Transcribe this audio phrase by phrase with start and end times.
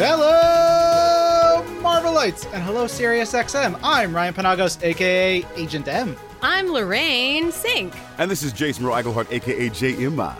[0.00, 3.80] Hello, Marvelites, and hello, SiriusXM.
[3.82, 6.14] I'm Ryan Penagos, aka Agent M.
[6.40, 7.92] I'm Lorraine Cink.
[8.18, 10.36] And this is James Monroe Iglehart, aka JMI.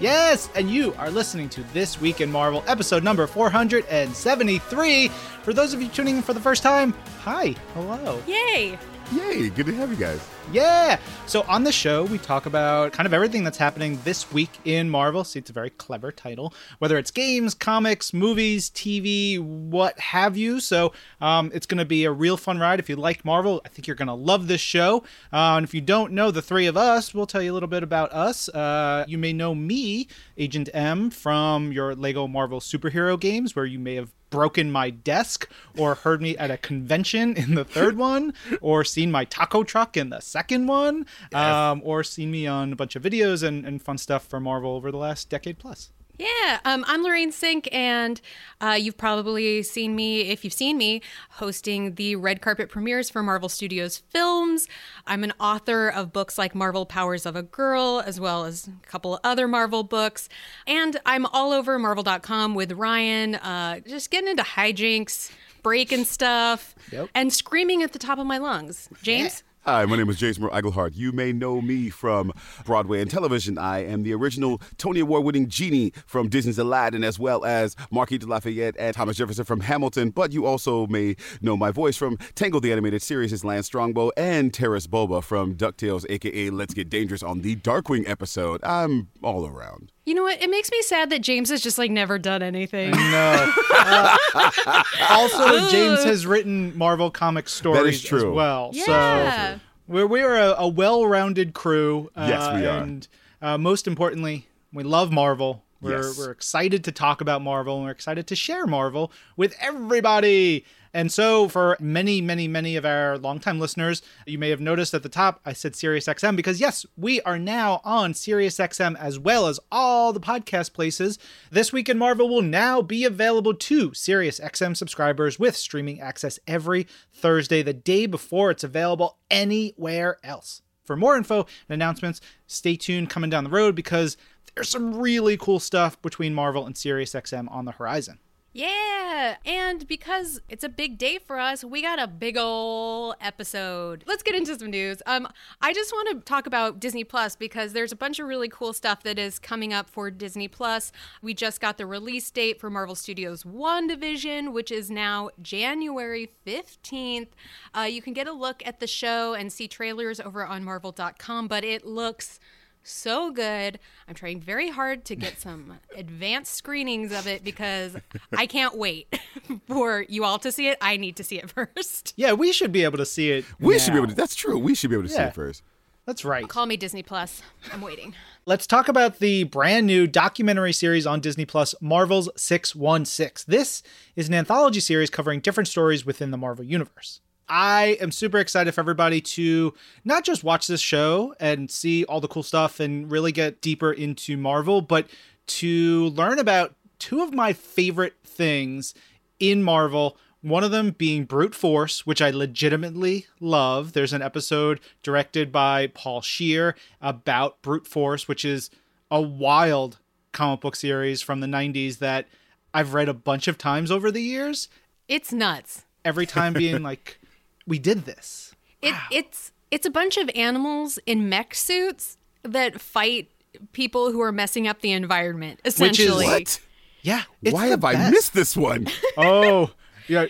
[0.00, 5.08] Yes, and you are listening to This Week in Marvel, episode number 473.
[5.42, 8.22] For those of you tuning in for the first time, hi, hello.
[8.26, 8.78] Yay!
[9.10, 10.26] Yay, good to have you guys.
[10.52, 10.98] Yeah.
[11.26, 14.88] So on the show, we talk about kind of everything that's happening this week in
[14.88, 15.24] Marvel.
[15.24, 20.60] See, it's a very clever title, whether it's games, comics, movies, TV, what have you.
[20.60, 22.80] So um, it's going to be a real fun ride.
[22.80, 24.98] If you like Marvel, I think you're going to love this show.
[25.32, 27.68] Uh, and if you don't know the three of us, we'll tell you a little
[27.68, 28.48] bit about us.
[28.48, 30.08] Uh, you may know me,
[30.38, 35.48] Agent M, from your Lego Marvel superhero games, where you may have broken my desk
[35.78, 39.96] or heard me at a convention in the third one or seen my taco truck
[39.96, 43.80] in the second one um, or seen me on a bunch of videos and, and
[43.80, 48.20] fun stuff for marvel over the last decade plus Yeah, um, I'm Lorraine Cink, and
[48.60, 53.22] uh, you've probably seen me, if you've seen me, hosting the red carpet premieres for
[53.22, 54.68] Marvel Studios films.
[55.06, 58.86] I'm an author of books like Marvel Powers of a Girl, as well as a
[58.86, 60.28] couple other Marvel books.
[60.66, 65.32] And I'm all over Marvel.com with Ryan, uh, just getting into hijinks,
[65.62, 67.08] breaking stuff, Yep.
[67.14, 68.90] and screaming at the top of my lungs.
[69.02, 69.42] James?
[69.64, 70.96] Hi, my name is James Monroe Iglehart.
[70.96, 72.32] You may know me from
[72.64, 73.58] Broadway and television.
[73.58, 78.18] I am the original Tony Award winning genie from Disney's Aladdin, as well as Marquis
[78.18, 80.10] de Lafayette and Thomas Jefferson from Hamilton.
[80.10, 84.10] But you also may know my voice from Tangled the Animated Series as Lance Strongbow
[84.16, 88.64] and Terrace Boba from DuckTales, aka Let's Get Dangerous on the Darkwing episode.
[88.64, 89.92] I'm all around.
[90.04, 90.42] You know what?
[90.42, 92.90] It makes me sad that James has just like never done anything.
[92.90, 94.16] no Uh,
[95.10, 98.32] also james has written marvel comic stories as true.
[98.32, 99.54] well Yeah.
[99.54, 102.78] so we're, we're a, a well-rounded crew uh, Yes, we are.
[102.82, 103.08] and
[103.40, 106.16] uh, most importantly we love marvel we're, Yes.
[106.18, 110.64] we're excited to talk about marvel and we're excited to share marvel with everybody
[110.94, 115.02] and so for many many many of our longtime listeners you may have noticed at
[115.02, 119.60] the top i said SiriusXM because yes we are now on SiriusXM as well as
[119.70, 121.18] all the podcast places
[121.50, 126.86] this week in marvel will now be available to SiriusXM subscribers with streaming access every
[127.12, 133.10] thursday the day before it's available anywhere else for more info and announcements, stay tuned
[133.10, 134.16] coming down the road because
[134.54, 138.18] there's some really cool stuff between Marvel and SiriusXM on the horizon.
[138.54, 144.04] Yeah, and because it's a big day for us, we got a big ol' episode.
[144.06, 145.00] Let's get into some news.
[145.06, 145.26] Um,
[145.62, 148.74] I just want to talk about Disney Plus because there's a bunch of really cool
[148.74, 150.92] stuff that is coming up for Disney Plus.
[151.22, 157.28] We just got the release date for Marvel Studios WandaVision, which is now January 15th.
[157.74, 161.48] Uh, you can get a look at the show and see trailers over on Marvel.com,
[161.48, 162.38] but it looks
[162.82, 163.78] so good.
[164.08, 167.96] I'm trying very hard to get some advanced screenings of it because
[168.36, 169.12] I can't wait
[169.66, 170.78] for you all to see it.
[170.80, 172.14] I need to see it first.
[172.16, 173.44] Yeah, we should be able to see it.
[173.60, 174.58] We should be able to, that's true.
[174.58, 175.62] We should be able to see it first.
[176.06, 176.48] That's right.
[176.48, 177.42] Call me Disney Plus.
[177.72, 178.14] I'm waiting.
[178.44, 183.44] Let's talk about the brand new documentary series on Disney Plus, Marvel's 616.
[183.46, 183.84] This
[184.16, 187.20] is an anthology series covering different stories within the Marvel Universe.
[187.48, 192.20] I am super excited for everybody to not just watch this show and see all
[192.20, 195.08] the cool stuff and really get deeper into Marvel, but
[195.46, 198.94] to learn about two of my favorite things
[199.38, 200.16] in Marvel.
[200.40, 203.92] One of them being Brute Force, which I legitimately love.
[203.92, 208.70] There's an episode directed by Paul Scheer about Brute Force, which is
[209.10, 209.98] a wild
[210.32, 212.26] comic book series from the 90s that
[212.74, 214.68] I've read a bunch of times over the years.
[215.08, 215.84] It's nuts.
[216.04, 217.18] Every time being like,
[217.66, 218.54] we did this.
[218.80, 223.30] It it's it's a bunch of animals in mech suits that fight
[223.72, 225.60] people who are messing up the environment.
[225.64, 226.60] is- Essentially, What?
[227.02, 227.22] Yeah.
[227.42, 228.86] it's Why the have I missed this one?
[229.16, 229.70] Oh,
[230.08, 230.26] yeah.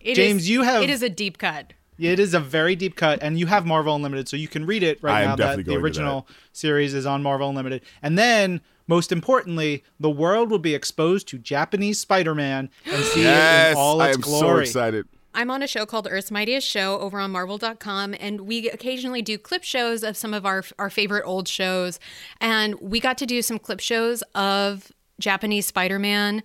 [0.00, 1.72] It James, is- you have- it is a deep cut.
[1.98, 4.82] It is a very deep cut, and you have Marvel Unlimited, so you can read
[4.82, 5.36] it right I am now.
[5.36, 9.82] That definitely the going to original series is on Marvel Unlimited, and then most importantly,
[9.98, 14.06] the world will be exposed to Japanese Spider-Man and see it in all its glory.
[14.06, 14.66] I its am glory.
[14.66, 15.06] so excited.
[15.36, 19.36] I'm on a show called Earth's Mightiest Show over on Marvel.com, and we occasionally do
[19.36, 22.00] clip shows of some of our our favorite old shows.
[22.40, 24.90] And we got to do some clip shows of
[25.20, 26.42] Japanese Spider-Man,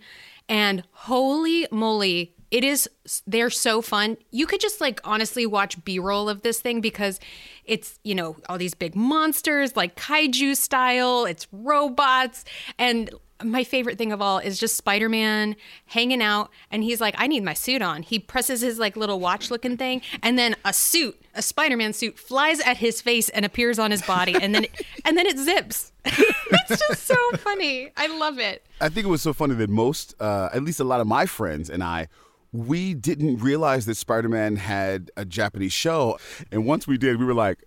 [0.50, 2.90] and holy moly, it is
[3.26, 4.18] they're so fun.
[4.30, 7.20] You could just like honestly watch B-roll of this thing because
[7.64, 12.44] it's, you know, all these big monsters like kaiju style, it's robots
[12.78, 13.10] and
[13.44, 15.56] my favorite thing of all is just Spider-Man
[15.88, 18.04] hanging out and he's like, I need my suit on.
[18.04, 22.18] He presses his like little watch looking thing and then a suit, a Spider-Man suit
[22.18, 24.66] flies at his face and appears on his body and then
[25.06, 25.92] and then it zips.
[26.06, 27.92] it's just so funny.
[27.96, 28.66] I love it.
[28.80, 31.26] I think it was so funny that most, uh, at least a lot of my
[31.26, 32.08] friends and I,
[32.54, 36.18] we didn't realize that Spider Man had a Japanese show.
[36.52, 37.64] And once we did, we were like,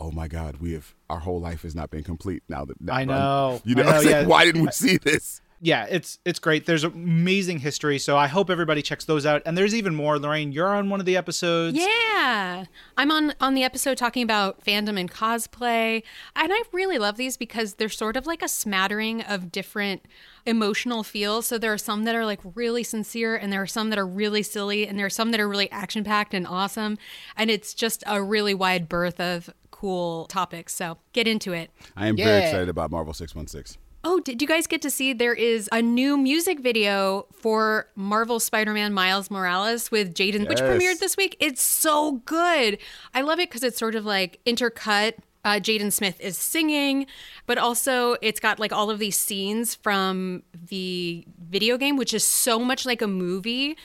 [0.00, 2.76] oh my God, we have, our whole life has not been complete now that.
[2.90, 3.60] I know.
[3.64, 4.24] You know, know, I like, yeah.
[4.24, 5.42] why didn't we see this?
[5.62, 6.64] yeah, it's it's great.
[6.64, 9.42] There's amazing history, so I hope everybody checks those out.
[9.44, 10.18] And there's even more.
[10.18, 11.76] Lorraine, you're on one of the episodes.
[11.76, 12.64] Yeah.
[12.96, 16.02] I'm on on the episode talking about fandom and cosplay.
[16.34, 20.06] And I really love these because they're sort of like a smattering of different
[20.46, 21.46] emotional feels.
[21.46, 24.06] So there are some that are like really sincere and there are some that are
[24.06, 26.96] really silly and there are some that are really action packed and awesome.
[27.36, 29.50] And it's just a really wide berth of
[29.80, 30.74] cool topics.
[30.74, 31.70] So get into it.
[31.96, 32.24] I am Yeah.
[32.26, 33.80] very excited about Marvel 616.
[34.02, 38.40] Oh, did you guys get to see there is a new music video for Marvel
[38.40, 41.36] Spider-Man Miles Morales with Jaden, which premiered this week?
[41.40, 42.78] It's so good.
[43.14, 45.14] I love it because it's sort of like intercut.
[45.44, 47.06] Uh, Jaden Smith is singing,
[47.46, 52.22] but also it's got like all of these scenes from the video game, which is
[52.24, 53.76] so much like a movie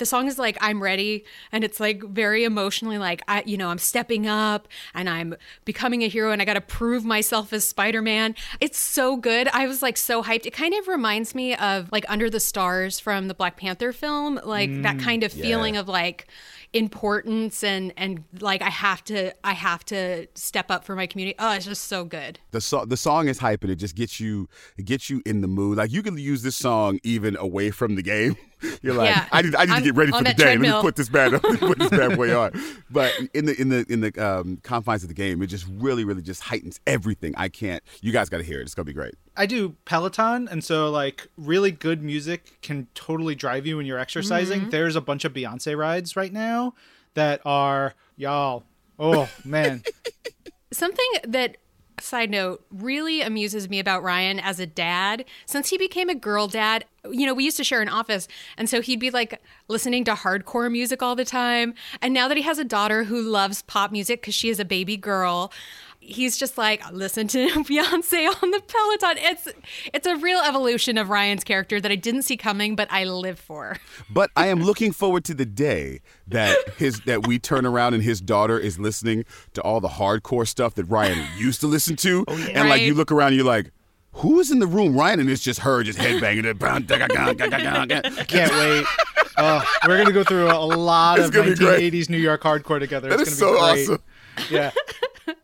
[0.00, 3.68] the song is like i'm ready and it's like very emotionally like i you know
[3.68, 8.34] i'm stepping up and i'm becoming a hero and i gotta prove myself as spider-man.
[8.60, 9.48] It's so good.
[9.48, 10.46] I was like so hyped.
[10.46, 14.40] It kind of reminds me of like under the stars from the black panther film
[14.44, 16.26] like that mm, kind of feeling of like
[16.72, 21.34] importance and and like i have to i have to step up for my community
[21.40, 24.20] oh it's just so good The song, the song is hype and it just gets
[24.20, 25.78] you, it gets you in the mood.
[25.78, 28.36] Like you can use this song even away from the game.
[28.82, 29.26] You're like, Yeah.
[29.32, 30.28] I need, I need to I'm get ready for the day.
[30.30, 30.76] Let treadmill.
[30.78, 32.52] me put this bad, let put this bad boy on.
[32.90, 36.04] But in the in the in the um, confines of the game, it just really,
[36.04, 37.34] really just heightens everything.
[37.36, 37.82] I can't.
[38.02, 38.62] You guys got to hear it.
[38.62, 39.14] It's gonna be great.
[39.36, 43.98] I do Peloton, and so like really good music can totally drive you when you're
[43.98, 44.62] exercising.
[44.62, 44.70] Mm-hmm.
[44.70, 46.74] There's a bunch of Beyonce rides right now
[47.14, 48.64] that are y'all.
[48.98, 49.82] Oh man,
[50.72, 51.56] Something that,
[51.98, 56.46] side note, really amuses me about Ryan as a dad, since he became a girl
[56.46, 58.28] dad, you know, we used to share an office.
[58.56, 61.74] And so he'd be like listening to hardcore music all the time.
[62.00, 64.64] And now that he has a daughter who loves pop music because she is a
[64.64, 65.52] baby girl,
[66.00, 69.22] he's just like, listen to Beyonce on the Peloton.
[69.22, 69.48] It's
[69.92, 73.38] it's a real evolution of Ryan's character that I didn't see coming, but I live
[73.38, 73.76] for.
[74.10, 78.02] But I am looking forward to the day that his that we turn around and
[78.02, 79.24] his daughter is listening
[79.54, 82.94] to all the hardcore stuff that Ryan used to listen to, oh, and like you
[82.94, 83.70] look around, and you're like.
[84.14, 84.96] Who is in the room?
[84.96, 86.58] Ryan, and it's just her, just headbanging it.
[88.26, 88.84] can't wait.
[89.38, 91.92] Oh, we're gonna go through a lot It's of gonna be great.
[91.92, 93.08] 1980s New York hardcore together.
[93.08, 93.88] That it's is gonna so be great.
[93.88, 94.02] awesome.
[94.50, 94.70] Yeah.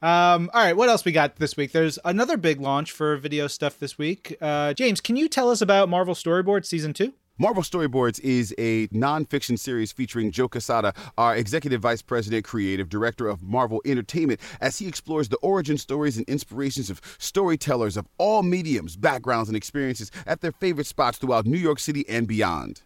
[0.03, 1.73] Um, all right, what else we got this week?
[1.73, 4.37] There's another big launch for video stuff this week.
[4.41, 7.13] Uh, James, can you tell us about Marvel Storyboard Season 2?
[7.39, 13.29] Marvel Storyboards is a nonfiction series featuring Joe Quesada, our executive vice president, creative director
[13.29, 18.43] of Marvel Entertainment, as he explores the origin stories and inspirations of storytellers of all
[18.43, 22.81] mediums, backgrounds, and experiences at their favorite spots throughout New York City and beyond.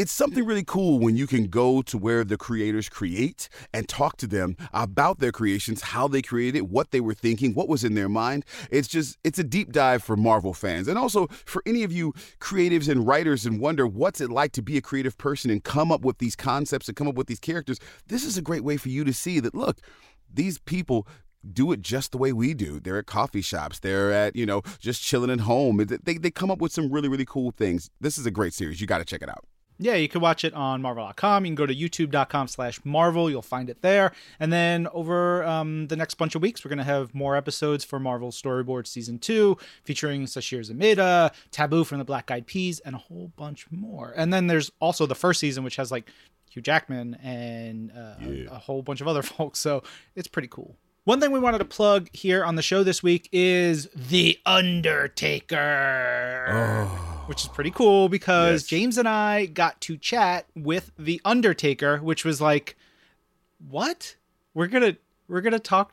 [0.00, 4.16] It's something really cool when you can go to where the creators create and talk
[4.16, 7.96] to them about their creations, how they created what they were thinking, what was in
[7.96, 8.46] their mind.
[8.70, 10.88] It's just, it's a deep dive for Marvel fans.
[10.88, 14.62] And also for any of you creatives and writers and wonder what's it like to
[14.62, 17.38] be a creative person and come up with these concepts and come up with these
[17.38, 19.80] characters, this is a great way for you to see that, look,
[20.32, 21.06] these people
[21.52, 22.80] do it just the way we do.
[22.80, 23.80] They're at coffee shops.
[23.80, 25.86] They're at, you know, just chilling at home.
[26.04, 27.90] They, they come up with some really, really cool things.
[28.00, 28.80] This is a great series.
[28.80, 29.44] You got to check it out.
[29.82, 31.46] Yeah, you can watch it on marvel.com.
[31.46, 33.30] You can go to youtube.com slash marvel.
[33.30, 34.12] You'll find it there.
[34.38, 37.82] And then over um, the next bunch of weeks, we're going to have more episodes
[37.82, 42.94] for Marvel Storyboard Season 2 featuring Sasheer Zamata, Taboo from the Black Eyed Peas, and
[42.94, 44.12] a whole bunch more.
[44.14, 46.10] And then there's also the first season, which has like
[46.50, 49.60] Hugh Jackman and uh, a, a whole bunch of other folks.
[49.60, 49.82] So
[50.14, 50.76] it's pretty cool.
[51.04, 55.56] One thing we wanted to plug here on the show this week is The Undertaker,
[57.30, 58.68] which is pretty cool because Yes.
[58.68, 62.76] James and I got to chat with The Undertaker, which was like,
[63.68, 64.16] what?
[64.52, 64.96] We're gonna
[65.28, 65.92] we're gonna talk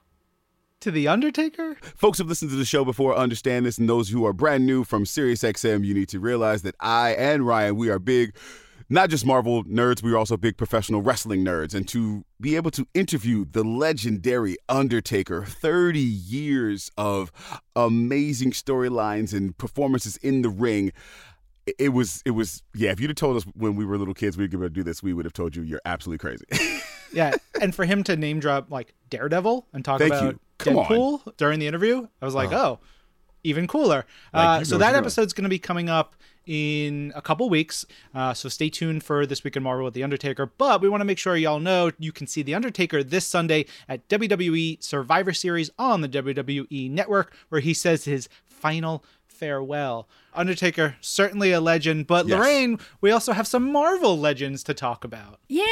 [0.79, 1.75] to The Undertaker?
[1.95, 4.83] Folks who've listened to the show before understand this, and those who are brand new
[4.83, 8.35] from SiriusXM, you need to realize that I and Ryan, we are big,
[8.89, 11.73] not just Marvel nerds, we are also big professional wrestling nerds.
[11.73, 17.31] And to be able to interview the legendary Undertaker, 30 years of
[17.75, 20.91] amazing storylines and performances in the ring.
[21.65, 22.91] it- was, it was, yeah.
[22.91, 24.83] If you'd have told us when we were little kids we were going to do
[24.83, 26.45] this, we would have told you you're absolutely crazy.
[27.13, 30.39] Yeah, and for him to name drop like Daredevil and talk Thank about.
[30.57, 30.85] Come on.
[30.85, 32.79] Deadpool during the interview, I was like, oh.
[33.43, 34.05] even cooler.
[34.33, 36.15] Like, uh, so that episode's going to be coming up
[36.47, 37.85] in a couple weeks.
[38.15, 40.45] Uh, so stay tuned for this week in Marvel with the Undertaker.
[40.47, 43.65] But we want to make sure y'all know you can see the Undertaker this Sunday
[43.87, 50.07] at WWE Survivor Series on the WWE Network, where he says his final farewell.
[50.33, 52.39] Undertaker certainly a legend, but Yes.
[52.39, 55.39] Lorraine, we also have some Marvel legends to talk about.
[55.47, 55.63] Yeah,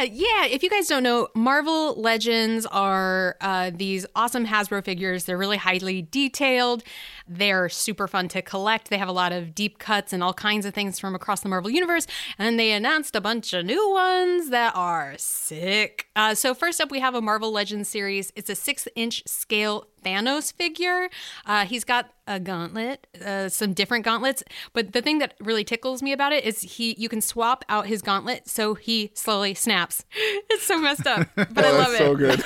[0.00, 0.02] yeah.
[0.02, 0.46] yeah.
[0.46, 5.24] If you guys don't know, Marvel Legends are uh, these awesome Hasbro figures.
[5.24, 6.82] They're really highly detailed.
[7.28, 8.90] They're super fun to collect.
[8.90, 11.48] They have a lot of deep cuts and all kinds of things from across the
[11.48, 12.06] Marvel Universe.
[12.38, 16.08] And they announced a bunch of new ones that are sick.
[16.16, 18.32] Uh, so, first up, we have a Marvel Legends series.
[18.34, 21.08] It's a six inch scale Thanos figure.
[21.46, 24.42] Uh, he's got a gauntlet, uh, some different gauntlets.
[24.72, 27.86] But the thing that really tickles me about it is he you can swap out
[27.86, 30.04] his gauntlet so he slowly snaps.
[30.50, 31.98] It's so messed up, but I love it.
[31.98, 32.40] so good.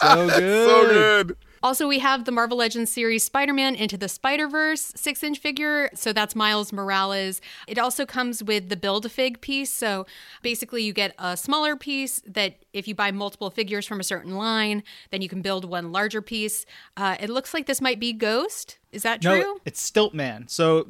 [0.00, 0.38] So good.
[0.40, 1.36] so good.
[1.62, 5.38] Also, we have the Marvel Legends series Spider Man Into the Spider Verse six inch
[5.38, 5.90] figure.
[5.94, 7.40] So that's Miles Morales.
[7.68, 9.72] It also comes with the Build a Fig piece.
[9.72, 10.06] So
[10.42, 14.36] basically, you get a smaller piece that if you buy multiple figures from a certain
[14.36, 16.66] line, then you can build one larger piece.
[16.96, 18.78] Uh, it looks like this might be Ghost.
[18.90, 19.40] Is that true?
[19.40, 20.50] No, it's Stiltman.
[20.50, 20.88] So,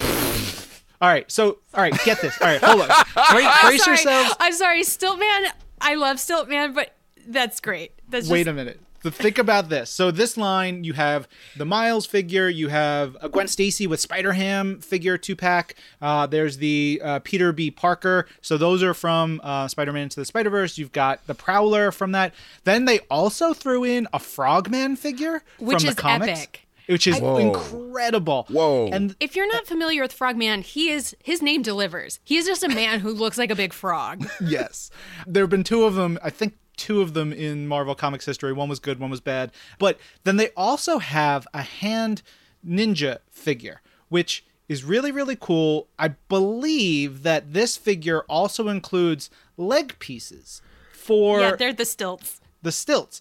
[0.00, 1.30] all right.
[1.30, 2.40] So, all right, get this.
[2.40, 2.88] All right, hold on.
[3.30, 3.96] Brace, I'm brace sorry.
[3.96, 4.36] yourselves.
[4.40, 5.48] I'm sorry, Stiltman.
[5.80, 6.94] I love Stiltman, but
[7.26, 7.92] that's great.
[8.08, 8.80] That's Wait a minute.
[9.04, 9.90] So think about this.
[9.90, 14.32] So this line, you have the Miles figure, you have a Gwen Stacy with Spider
[14.32, 15.74] Ham figure two pack.
[16.00, 17.70] Uh, there's the uh, Peter B.
[17.70, 18.26] Parker.
[18.40, 20.78] So those are from uh, Spider Man into the Spider Verse.
[20.78, 22.32] You've got the Prowler from that.
[22.64, 26.66] Then they also threw in a Frogman figure Which from is the comics, epic.
[26.86, 27.36] which is Whoa.
[27.36, 28.46] incredible.
[28.48, 28.88] Whoa.
[28.90, 32.20] And If you're not familiar with Frogman, he is his name delivers.
[32.24, 34.26] He is just a man who looks like a big frog.
[34.40, 34.90] yes.
[35.26, 38.52] There have been two of them, I think two of them in Marvel Comics history.
[38.52, 39.52] One was good, one was bad.
[39.78, 42.22] But then they also have a hand
[42.66, 45.88] ninja figure, which is really, really cool.
[45.98, 50.62] I believe that this figure also includes leg pieces
[50.92, 52.40] for yeah, they're the stilts.
[52.62, 53.20] the stilts.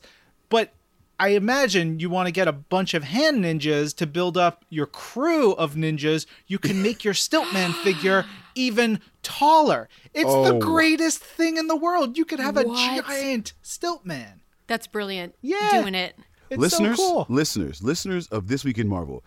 [0.50, 0.74] But
[1.20, 4.86] I imagine you want to get a bunch of hand ninjas to build up your
[4.86, 6.26] crew of ninjas.
[6.48, 9.90] You can make your Stiltman figure even taller.
[10.14, 10.60] It's the Oh.
[10.60, 12.18] greatest thing in the world.
[12.18, 14.42] You could have a giant stilt man.
[14.68, 15.36] That's brilliant.
[15.42, 15.82] Yeah.
[15.82, 16.16] Doing it.
[16.50, 17.26] It's listeners, so cool.
[17.30, 19.24] listeners, listeners of This Week in Marvel,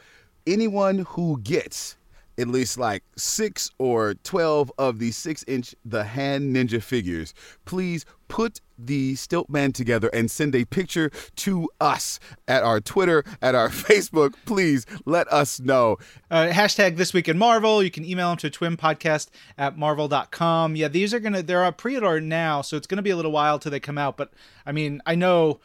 [0.46, 1.96] anyone who gets
[2.38, 8.04] at least like six or 12 of the six inch The Hand Ninja figures, please
[8.28, 13.68] put the Stiltman together and send a picture to us at our Twitter, at our
[13.70, 14.34] Facebook.
[14.44, 15.96] Please let us know.
[16.30, 17.82] Uh, hashtag this week in Marvel.
[17.82, 20.76] You can email them to twimpodcast at marvel.com.
[20.76, 23.10] Yeah, these are going to, they're a pre order now, so it's going to be
[23.10, 24.16] a little while till they come out.
[24.16, 24.32] But
[24.64, 25.60] I mean, I know,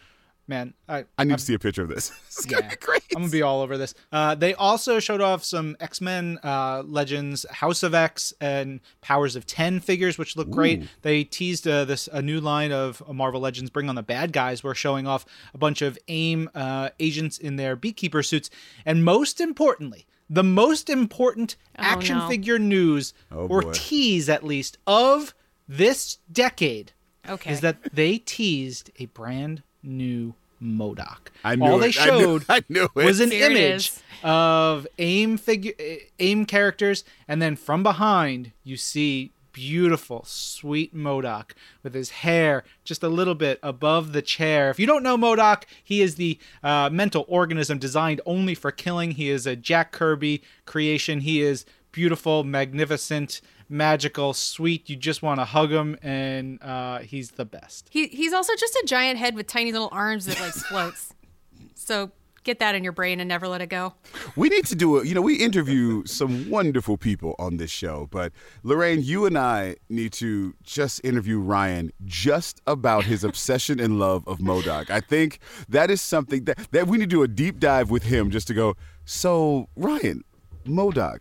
[0.48, 2.12] man, I, I need to see a picture of this.
[2.28, 3.04] It's gonna Yeah, be great.
[3.16, 3.94] I'm gonna be all over this.
[4.12, 9.36] Uh, they also showed off some X Men uh, Legends, House of X, and Powers
[9.36, 10.84] of Ten figures, which look great.
[11.04, 14.64] They teased uh, this a new line of Marvel Legends Bring on the Bad Guys.
[14.64, 18.50] We're showing off a bunch of AIM uh, agents in their beekeeper suits,
[18.86, 20.06] and most importantly.
[20.34, 22.30] The most important action no.
[22.30, 23.72] figure news, Oh, or boy.
[23.74, 25.34] tease at least, of
[25.68, 26.94] this decade
[27.28, 27.52] Okay.
[27.52, 31.30] is that they teased a brand new MODOK.
[31.44, 31.94] I knew All it.
[31.94, 32.96] they I knew- showed I knew it.
[32.96, 33.92] was an There image
[34.24, 35.74] of AIM figure,
[36.20, 41.52] AIM characters, and then from behind you see beautiful, sweet MODOK
[41.84, 44.70] with his hair just a little bit above the chair.
[44.70, 49.12] If you don't know MODOK, he is the uh, mental organism designed only for killing.
[49.12, 51.22] He is a Jack Kirby creation.
[51.22, 54.90] He is beautiful, magnificent, magical, sweet.
[54.90, 57.88] You just want to hug him, and uh, he's the best.
[57.90, 61.14] he he's also just a giant head with tiny little arms that like floats.
[61.76, 62.12] so
[62.44, 63.94] get that in your brain and never let it go.
[64.36, 65.08] We need to do it.
[65.08, 68.32] You know, we interview some wonderful people on this show, but
[68.64, 74.28] Lorraine, you and I need to just interview Ryan just about his obsession and love
[74.28, 74.90] of MODOK.
[74.90, 78.04] I think that is something that, that we need to do a deep dive with
[78.04, 78.76] him just to go,
[79.06, 80.24] so, Ryan,
[80.66, 81.20] MODOK,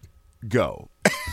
[0.48, 0.89] go.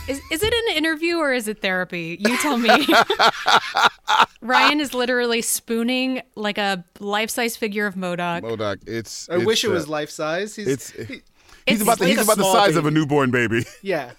[0.07, 2.17] Is is it an interview or is it therapy?
[2.19, 2.69] You tell me.
[4.41, 8.41] Ryan is literally spooning like a life size figure of MODOK.
[8.41, 9.29] MODOK, it's.
[9.29, 10.55] I wish it was life size.
[10.55, 10.89] He's, It's.
[10.91, 11.21] he-
[11.65, 13.65] He's It's about the, like he's about the small size of a newborn baby.
[13.81, 14.12] yeah,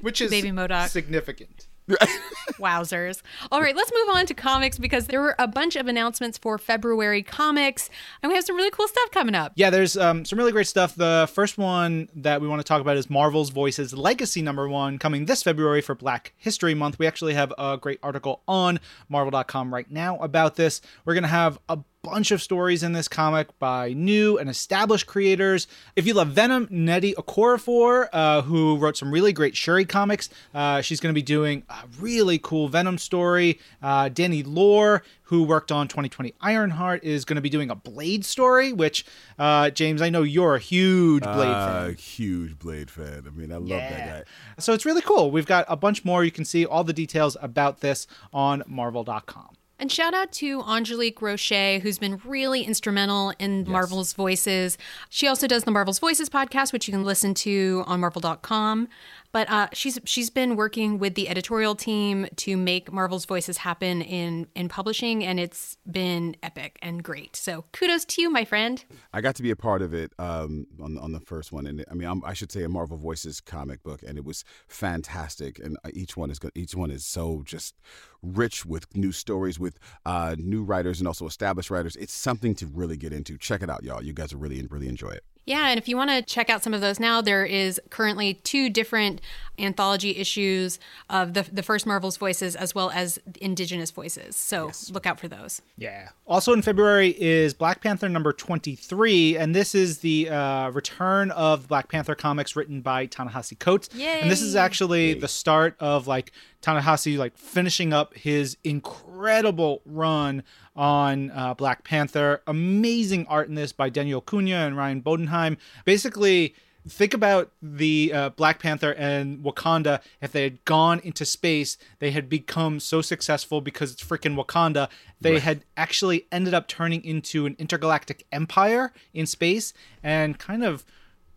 [0.00, 0.88] which is Baby MODOK.
[0.88, 1.67] significant.
[2.58, 3.22] Wowzers.
[3.50, 6.58] All right, let's move on to comics because there were a bunch of announcements for
[6.58, 7.88] February comics,
[8.22, 9.52] and we have some really cool stuff coming up.
[9.56, 10.94] Yeah, there's um, some really great stuff.
[10.94, 14.98] The first one that we want to talk about is Marvel's Voices Legacy number one,
[14.98, 16.98] coming this February for Black History Month.
[16.98, 20.80] We actually have a great article on Marvel.com right now about this.
[21.04, 25.06] We're going to have a bunch of stories in this comic by new and established
[25.06, 25.66] creators.
[25.96, 30.80] If you love Venom, Nnedi Okorafor, uh, who wrote some really great Shuri comics, uh,
[30.80, 33.58] she's going to be doing a really cool Venom story.
[33.82, 38.24] Uh, Danny Lore, who worked on 2020 Ironheart, is going to be doing a Blade
[38.24, 39.04] story, which,
[39.38, 41.94] uh, James, I know you're a huge Blade Uh, fan.
[41.96, 43.24] huge Blade fan.
[43.26, 44.22] I mean, I love that guy.
[44.58, 45.30] So it's really cool.
[45.30, 46.24] We've got a bunch more.
[46.24, 49.56] You can see all the details about this on marvel.com.
[49.80, 54.76] And shout out to Angelique Roche, who's been really instrumental in Marvel's Voices.
[55.08, 58.88] She also does the Marvel's Voices podcast, which you can listen to on marvel.com.
[59.30, 64.00] But uh, she's she's been working with the editorial team to make Marvel's Voices happen
[64.02, 67.36] in in publishing, and it's been epic and great.
[67.36, 68.82] So kudos to you, my friend.
[69.12, 71.84] I got to be a part of it um, on on the first one, and
[71.90, 75.58] I mean, I'm, I should say a Marvel Voices comic book, and it was fantastic.
[75.58, 77.74] And uh, each one is go- each one is so just
[78.22, 81.96] rich with new stories, with uh, new writers, and also established writers.
[81.96, 83.36] It's something to really get into.
[83.36, 84.02] Check it out, y'all.
[84.02, 85.24] You guys will really really enjoy it.
[85.48, 88.34] Yeah, and if you want to check out some of those now, there is currently
[88.34, 89.22] two different
[89.58, 90.78] anthology issues
[91.08, 94.36] of the the first Marvel's Voices as well as Indigenous Voices.
[94.36, 95.62] So look out for those.
[95.78, 96.10] Yeah.
[96.26, 101.66] Also in February is Black Panther number 23, and this is the uh, return of
[101.66, 103.88] Black Panther comics written by Ta-Nehisi Coates.
[103.94, 104.20] Yay.
[104.20, 104.60] And this is Yay.
[104.60, 110.42] actually the start of like Ta-Nehisi like finishing up his incredible run
[110.74, 112.42] on uh, Black Panther.
[112.46, 115.56] Amazing art in this by Daniel Acuña and Ryan Bodenheim.
[115.84, 116.54] Basically,
[116.88, 120.00] think about the uh, Black Panther and Wakanda.
[120.20, 124.88] If they had gone into space, they had become so successful because it's freaking Wakanda.
[125.20, 129.72] They had actually ended up turning into an intergalactic empire in space
[130.02, 130.84] and kind of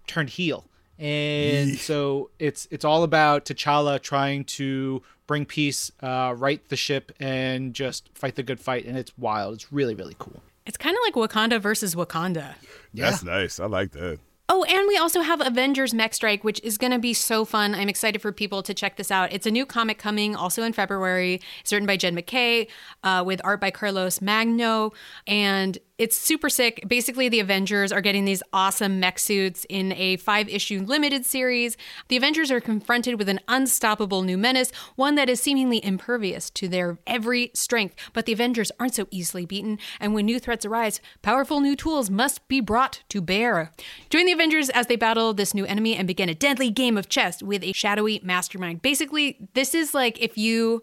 [0.07, 0.65] turned heel.
[1.01, 7.11] And so it's it's all about T'Challa trying to bring peace, uh, right the ship,
[7.19, 8.85] and just fight the good fight.
[8.85, 9.55] And it's wild.
[9.55, 10.41] It's really really cool.
[10.67, 12.53] It's kind of like Wakanda versus Wakanda.
[12.93, 13.59] That's nice.
[13.59, 14.19] I like that.
[14.53, 17.73] Oh, and we also have Avengers Mech Strike, which is going to be so fun.
[17.73, 19.31] I'm excited for people to check this out.
[19.31, 21.39] It's a new comic coming also in February.
[21.61, 22.67] It's written by Jed MacKay
[23.01, 24.91] uh, with art by Carlos Magno.
[25.25, 26.83] And it's super sick.
[26.87, 31.77] Basically, the Avengers are getting these awesome mech suits in a five issue limited series.
[32.07, 36.67] The Avengers are confronted with an unstoppable new menace, one that is seemingly impervious to
[36.67, 37.93] their every strength.
[38.13, 42.09] But the Avengers aren't so easily beaten, and when new threats arise, powerful new tools
[42.09, 43.71] must be brought to bear.
[44.09, 47.09] Join the Avengers as they battle this new enemy and begin a deadly game of
[47.09, 48.81] chess with a shadowy mastermind.
[48.81, 50.81] Basically, this is like if you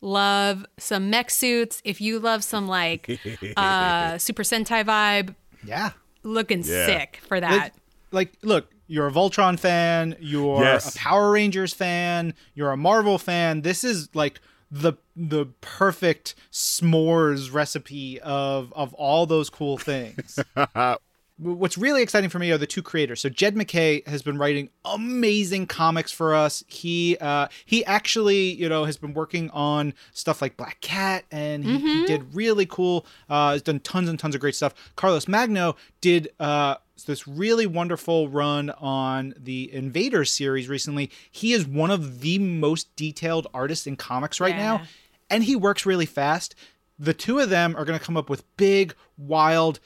[0.00, 3.08] love some mech suits, if you love some like
[3.56, 5.90] uh Super Sentai vibe, Yeah.
[6.22, 6.86] looking Yeah.
[6.86, 7.50] sick for that.
[7.50, 7.72] Like,
[8.12, 10.94] like, look, you're a Voltron fan, you're Yes.
[10.94, 13.62] a Power Rangers fan, you're a Marvel fan.
[13.62, 20.38] This is like the the perfect s'mores recipe of of all those cool things.
[21.42, 23.20] What's really exciting for me are the two creators.
[23.20, 26.62] So Jed MacKay has been writing amazing comics for us.
[26.66, 31.64] He uh, he actually you know has been working on stuff like Black Cat, and
[31.64, 33.06] he, he did really cool.
[33.28, 34.74] Uh, has done tons and tons of great stuff.
[34.96, 36.74] Carlos Magno did uh,
[37.06, 41.10] this really wonderful run on the Invaders series recently.
[41.30, 44.82] He is one of the most detailed artists in comics right now,
[45.30, 46.54] and he works really fast.
[46.98, 49.80] The two of them are going to come up with big, wild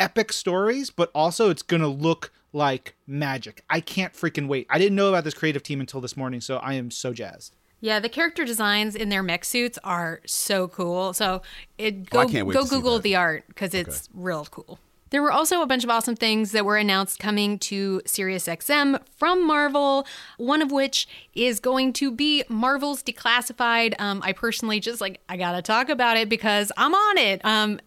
[0.00, 3.62] epic stories, but also it's gonna look like magic.
[3.70, 4.66] I can't freaking wait.
[4.68, 7.54] I didn't know about this creative team until this morning, so I am so jazzed.
[7.80, 11.12] Yeah, the character designs in their mech suits are so cool.
[11.12, 11.42] So
[11.78, 14.78] it go Oh, I can't wait go Google the art because it's real cool.
[15.10, 19.46] There were also a bunch of awesome things that were announced coming to SiriusXM from
[19.46, 20.06] Marvel.
[20.38, 23.94] One of which is going to be Marvel's Declassified.
[23.98, 27.44] Um, I personally just like I gotta talk about it because I'm on it.
[27.44, 27.80] Um,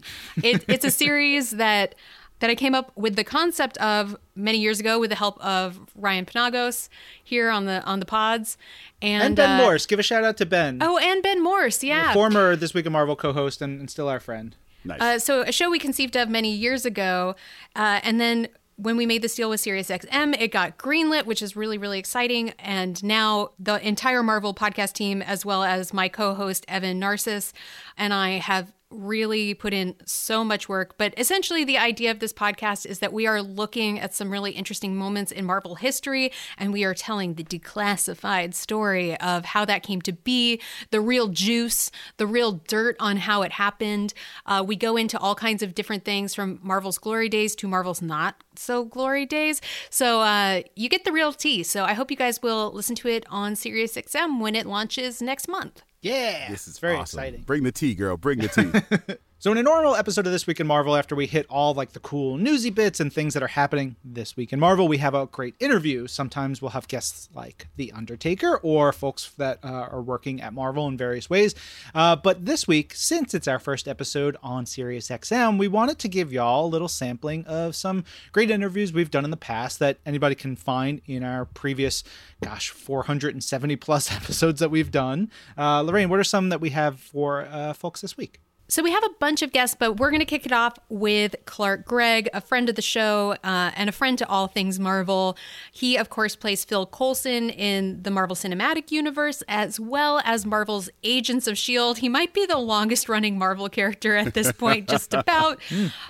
[0.43, 1.95] it it's a series that
[2.39, 5.79] that I came up with the concept of many years ago with the help of
[5.95, 6.89] Ryan Penagos
[7.23, 8.57] here on the on the pods
[9.01, 11.83] and, And, Ben uh, Morse, give a shout out to Ben, Oh, and Ben Morse,
[11.85, 12.13] yeah.
[12.13, 14.57] former This Week of Marvel co-host and, and still our friend.
[14.85, 15.01] Nice.
[15.01, 17.35] Uh, so a show we conceived of many years ago,
[17.75, 21.55] uh, and then when we made this deal with SiriusXM, it got greenlit, which is
[21.55, 22.49] really really exciting.
[22.59, 27.53] And now the entire Marvel podcast team, as well as my co-host Evan Narcisse,
[27.97, 30.95] and I have really put in so much work.
[30.97, 34.51] But essentially, the idea of this podcast is that we are looking at some really
[34.51, 39.83] interesting moments in Marvel history and we are telling the declassified story of how that
[39.83, 44.13] came to be, the real juice, the real dirt on how it happened.
[44.45, 48.01] Uh, we go into all kinds of different things from Marvel's glory days to Marvel's
[48.01, 49.61] not so glory days.
[49.89, 51.63] So uh, you get the real tea.
[51.63, 55.47] So I hope you guys will listen to it on SiriusXM when it launches next
[55.47, 55.83] month.
[56.03, 57.19] Yeah, this is very awesome.
[57.19, 57.41] exciting.
[57.43, 58.17] Bring the tea, girl.
[58.17, 59.15] Bring the tea.
[59.43, 61.91] So in a normal episode of This Week in Marvel, after we hit all like
[61.91, 65.13] the cool newsy bits and things that are happening this week in Marvel, we have
[65.13, 66.07] a great interview.
[66.07, 70.87] Sometimes we'll have guests like The Undertaker or folks that uh, are working at Marvel
[70.87, 71.55] in various ways.
[71.93, 76.07] Uh, but this week, since it's our first episode on Sirius XM, we wanted to
[76.07, 79.97] give y'all a little sampling of some great interviews we've done in the past that
[80.05, 82.05] anybody can find in our previous,
[82.41, 85.29] gosh, 470 plus episodes that we've done.
[85.57, 88.39] Uh, Lorraine, what are some that we have for uh, folks this week?
[88.69, 91.35] So we have a bunch of guests, but we're going to kick it off with
[91.45, 95.37] Clark Gregg, a friend of the show uh, and a friend to all things Marvel.
[95.71, 100.89] He, of course, plays Phil Coulson in the Marvel Cinematic Universe, as well as Marvel's
[101.03, 101.99] Agents of S.H.I.E.L.D.
[101.99, 105.61] He might be the longest running Marvel character at this point, just about.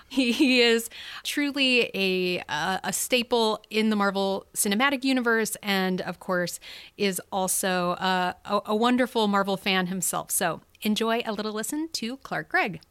[0.07, 0.89] he, he, is
[1.23, 6.59] truly a, uh, a staple in the Marvel Cinematic Universe, and, of course,
[6.97, 10.29] is also uh, a, a wonderful Marvel fan himself.
[10.29, 12.82] So enjoy a little listen to Clark Gregg.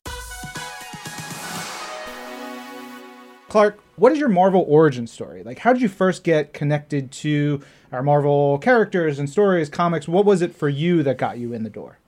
[3.49, 5.43] Clark, what is your Marvel origin story?
[5.43, 7.61] Like, how did you first get connected to
[7.93, 10.09] our Marvel characters and stories, comics?
[10.09, 11.99] What was it for you that got you in the door?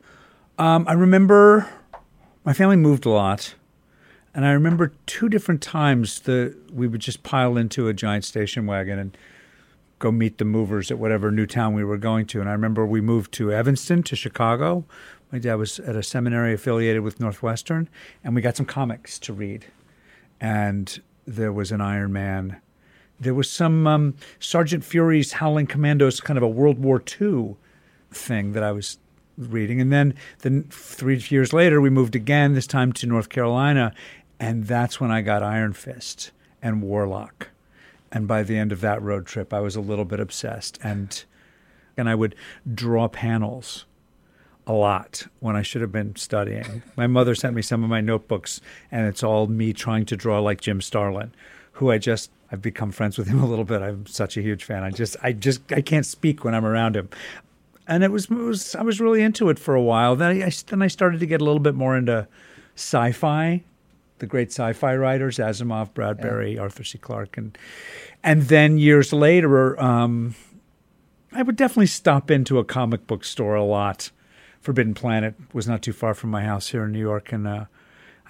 [0.58, 1.68] Um, I remember
[2.44, 3.54] my family moved a lot,
[4.34, 8.66] and I remember two different times that we would just pile into a giant station
[8.66, 9.16] wagon and
[9.98, 12.40] go meet the movers at whatever new town we were going to.
[12.40, 14.84] And I remember we moved to Evanston to Chicago
[15.34, 17.88] my dad was at a seminary affiliated with Northwestern,
[18.22, 19.66] and we got some comics to read.
[20.40, 22.60] And there was an Iron Man.
[23.18, 27.56] There was some um, Sergeant Fury's Howling Commandos, kind of a World War II
[28.12, 28.98] thing that I was
[29.36, 29.80] reading.
[29.80, 33.92] And then, then three years later, we moved again, this time to North Carolina,
[34.38, 36.30] and that's when I got Iron Fist
[36.62, 37.48] and Warlock.
[38.12, 41.24] And by the end of that road trip, I was a little bit obsessed, and
[41.96, 42.36] and I would
[42.72, 43.84] draw panels
[44.66, 46.82] a lot when I should have been studying.
[46.96, 50.40] My mother sent me some of my notebooks, and it's all me trying to draw
[50.40, 51.32] like Jim Starlin,
[51.72, 53.82] who I just I've become friends with him a little bit.
[53.82, 54.82] I'm such a huge fan.
[54.82, 57.08] I just I just I can't speak when I'm around him.
[57.86, 60.16] And it was, it was I was really into it for a while.
[60.16, 62.26] Then I, then I started to get a little bit more into
[62.76, 63.62] sci-fi,
[64.18, 66.62] the great sci-fi writers Asimov, Bradbury, yeah.
[66.62, 66.96] Arthur C.
[66.96, 67.58] Clarke, and
[68.22, 70.34] and then years later, um,
[71.32, 74.10] I would definitely stop into a comic book store a lot
[74.64, 77.66] Forbidden Planet was not too far from my house here in New York, and uh,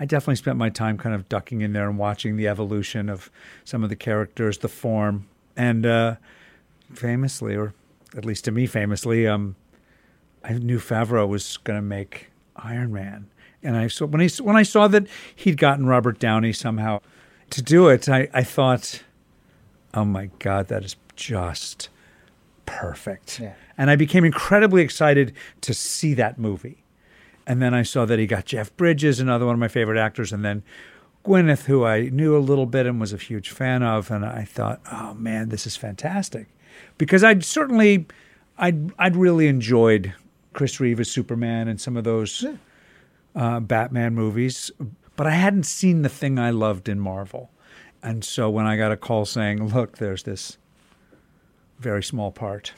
[0.00, 3.30] I definitely spent my time kind of ducking in there and watching the evolution of
[3.62, 6.16] some of the characters, the form, and uh,
[6.92, 7.72] famously, or
[8.16, 9.54] at least to me, famously, um,
[10.42, 13.30] I knew Favreau was going to make Iron Man,
[13.62, 17.00] and I saw when he when I saw that he'd gotten Robert Downey somehow
[17.50, 19.04] to do it, I, I thought,
[19.94, 21.90] oh my God, that is just
[22.66, 23.40] perfect.
[23.40, 23.54] Yeah.
[23.76, 26.84] And I became incredibly excited to see that movie.
[27.46, 30.32] And then I saw that he got Jeff Bridges, another one of my favorite actors,
[30.32, 30.62] and then
[31.24, 34.10] Gwyneth, who I knew a little bit and was a huge fan of.
[34.10, 36.46] And I thought, oh man, this is fantastic.
[36.96, 38.06] Because I'd certainly,
[38.58, 40.14] I'd, I'd really enjoyed
[40.54, 42.56] Chris Reeve as Superman and some of those yeah.
[43.34, 44.70] uh, Batman movies,
[45.16, 47.50] but I hadn't seen the thing I loved in Marvel.
[48.02, 50.58] And so when I got a call saying, look, there's this
[51.84, 52.72] very small part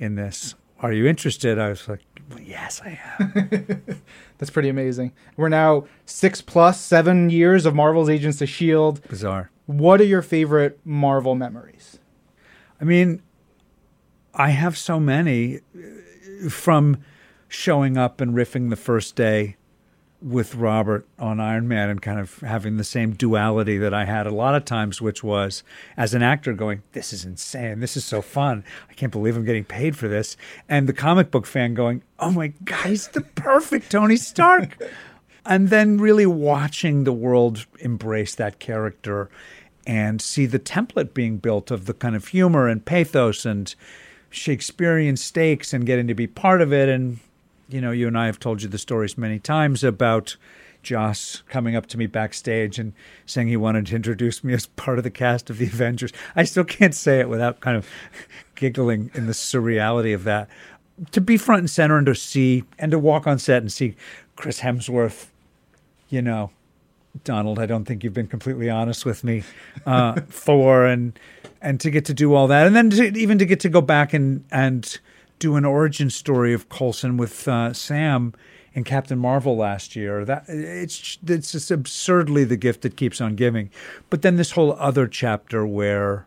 [0.00, 0.56] in this.
[0.80, 1.58] Are you interested?
[1.58, 3.82] I was like, well, yes, I am.
[4.38, 5.12] That's pretty amazing.
[5.36, 9.00] We're now six plus seven years of Marvel's Agents of S.H.I.E.L.D.
[9.08, 9.50] Bizarre.
[9.66, 11.98] What are your favorite Marvel memories?
[12.80, 13.22] I mean,
[14.34, 16.98] I have so many uh, from
[17.48, 19.56] showing up and riffing the first day
[20.22, 24.26] with Robert on Iron Man and kind of having the same duality that I had
[24.26, 25.62] a lot of times, which was
[25.96, 27.80] as an actor going, This is insane.
[27.80, 28.64] This is so fun.
[28.88, 30.36] I can't believe I'm getting paid for this.
[30.68, 34.82] And the comic book fan going, Oh my God, he's the perfect Tony Stark.
[35.46, 39.30] and then really watching the world embrace that character
[39.86, 43.74] and see the template being built of the kind of humor and pathos and
[44.30, 47.20] Shakespearean stakes and getting to be part of it and
[47.68, 50.36] you know, you and I have told you the stories many times about
[50.82, 52.92] Joss coming up to me backstage and
[53.26, 56.12] saying he wanted to introduce me as part of the cast of the Avengers.
[56.36, 57.88] I still can't say it without kind of
[58.54, 60.48] giggling in the surreality of that.
[61.10, 63.96] To be front and center and to see and to walk on set and see
[64.36, 65.26] Chris Hemsworth,
[66.08, 66.50] you know,
[67.24, 69.42] Donald, I don't think you've been completely honest with me.
[69.84, 71.18] Uh, and
[71.60, 73.80] and to get to do all that, and then to, even to get to go
[73.80, 74.98] back and and
[75.38, 78.32] do an origin story of Coulson with uh, Sam
[78.74, 80.24] and Captain Marvel last year.
[80.24, 83.70] That it's it's just absurdly the gift that keeps on giving.
[84.10, 86.26] But then this whole other chapter where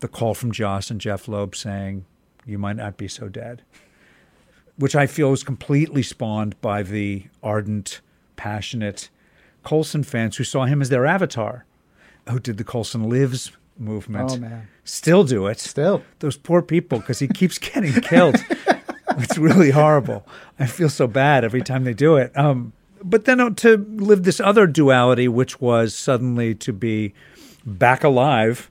[0.00, 2.04] the call from Joss and Jeff Loeb saying
[2.44, 3.62] you might not be so dead,
[4.76, 8.00] which I feel is completely spawned by the ardent,
[8.36, 9.08] passionate
[9.64, 11.64] Coulson fans who saw him as their avatar,
[12.28, 14.32] who did the Coulson Lives movement.
[14.32, 14.68] Oh, man.
[14.84, 15.58] Still do it.
[15.58, 16.02] Still.
[16.20, 18.36] Those poor people because he keeps getting killed.
[19.18, 20.26] it's really horrible.
[20.58, 22.36] I feel so bad every time they do it.
[22.36, 27.14] Um, but then uh, to live this other duality, which was suddenly to be
[27.66, 28.70] back alive,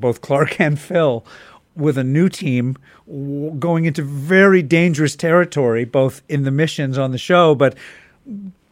[0.00, 1.24] both Clark and Phil,
[1.76, 2.76] with a new team
[3.58, 7.76] going into very dangerous territory, both in the missions on the show, but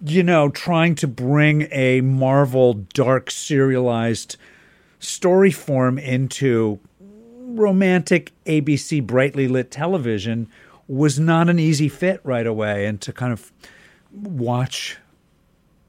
[0.05, 4.37] you know, trying to bring a Marvel dark serialized
[5.07, 10.49] story form into romantic ABC brightly lit television
[10.88, 12.87] was not an easy fit right away.
[12.87, 13.53] And to kind of
[14.12, 14.99] watch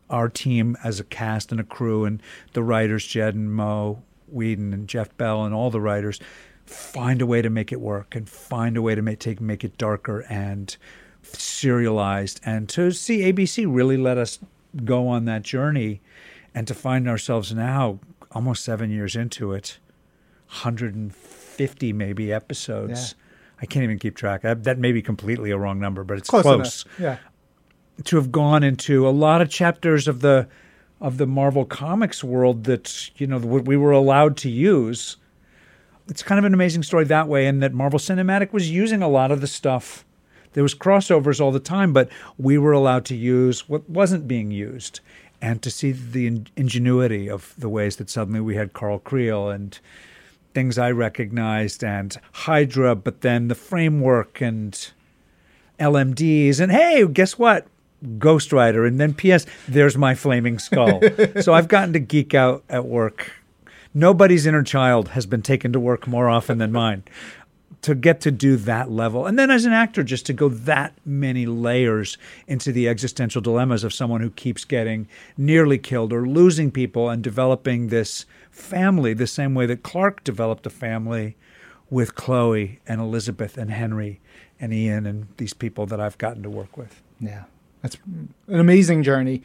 [0.10, 2.22] our team as a cast and a crew and
[2.54, 6.20] the writers, Jed and Mo Whedon and Jeff Bell and all the writers,
[6.66, 9.64] find a way to make it work and find a way to make take make
[9.64, 10.78] it darker and
[11.24, 14.40] serialized and to see ABC really let us
[14.84, 16.02] go on that journey
[16.54, 18.00] and to find ourselves now
[18.32, 19.80] almost 7 years into it
[20.48, 23.16] 150 maybe episodes
[23.62, 24.42] I can't even keep track.
[24.42, 26.86] That, that may be completely a wrong number, but it's Close, close.
[27.00, 27.18] Yeah.
[28.04, 30.48] To have gone into a lot of chapters of the
[31.00, 35.18] of the Marvel Comics world that you know we were allowed to use.
[36.08, 39.10] It's kind of an amazing story that way, and that Marvel Cinematic was using a
[39.10, 40.06] lot of the stuff.
[40.54, 44.52] There was crossovers all the time, but we were allowed to use what wasn't being
[44.52, 45.00] used,
[45.42, 49.50] and to see the in- ingenuity of the ways that suddenly we had Carl Creel
[49.50, 49.78] and
[50.54, 54.92] things I recognized and Hydra, but then the framework and
[55.80, 56.60] LMDs.
[56.60, 57.68] And hey, guess what?
[58.18, 58.86] Ghost Rider.
[58.86, 59.46] And then P.S.
[59.68, 61.02] There's my flaming skull.
[61.42, 63.32] so I've gotten to geek out at work.
[63.94, 67.04] Nobody's inner child has been taken to work more often than mine.
[67.84, 69.26] To get to do that level.
[69.26, 73.86] And then as an actor, just to go that many layers into the existential dilemmas
[73.86, 79.28] of someone who keeps getting nearly killed or losing people and developing this family the
[79.28, 81.38] same way that Clark developed a family
[81.90, 84.20] with Chloe and Elizabeth and Henry
[84.60, 87.02] and Ian and these people that I've gotten to work with.
[87.22, 87.44] Yeah,
[87.82, 89.44] that's an amazing journey.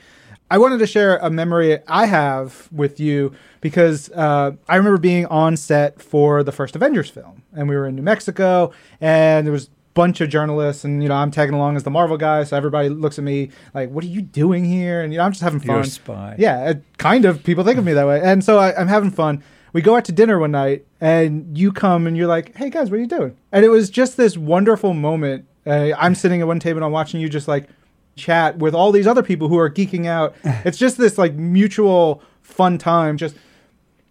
[0.53, 5.25] I wanted to share a memory I have with you because uh, I remember being
[5.25, 9.53] on set for the first Avengers film, and we were in New Mexico, and there
[9.53, 12.45] was a bunch of journalists, and you know I'm tagging along as the Marvel guy,
[12.45, 15.33] so everybody looks at me like, "What are you doing here?" And you know I'm
[15.33, 15.69] just having fun.
[15.77, 16.37] You're a spy.
[16.37, 17.43] Yeah, it, kind of.
[17.45, 19.43] People think of me that way, and so I, I'm having fun.
[19.73, 22.91] We go out to dinner one night, and you come and you're like, "Hey guys,
[22.91, 25.47] what are you doing?" And it was just this wonderful moment.
[25.67, 27.71] Uh, I'm sitting at one table and I'm watching you just like
[28.17, 30.35] chat with all these other people who are geeking out.
[30.65, 33.17] It's just this like mutual fun time.
[33.17, 33.37] Just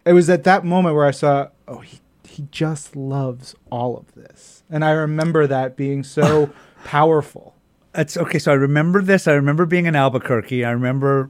[0.06, 4.14] it was at that moment where I saw, oh, he he just loves all of
[4.16, 6.50] this, and I remember that being so
[6.84, 7.56] powerful.
[7.94, 8.40] That's okay.
[8.40, 9.28] So I remember this.
[9.28, 10.64] I remember being in Albuquerque.
[10.64, 11.30] I remember,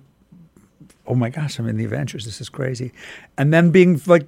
[1.08, 2.26] oh my gosh, I'm in the Avengers.
[2.26, 2.92] This is crazy.
[3.38, 4.28] And then being like,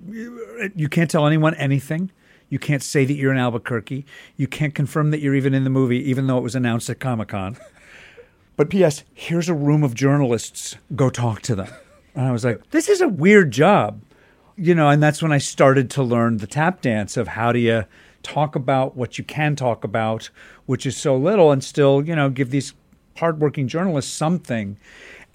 [0.76, 2.12] you can't tell anyone anything.
[2.50, 4.06] You can't say that you're in Albuquerque.
[4.38, 7.00] You can't confirm that you're even in the movie, even though it was announced at
[7.00, 7.58] Comic Con.
[8.56, 9.04] But P.S.
[9.14, 10.76] Here's a room of journalists.
[10.96, 11.70] Go talk to them.
[12.16, 14.02] And I was like, this is a weird job,
[14.56, 14.90] you know.
[14.90, 17.86] And that's when I started to learn the tap dance of how do you
[18.22, 20.30] talk about what you can talk about,
[20.66, 22.74] which is so little, and still, you know, give these
[23.18, 24.78] hardworking journalists something.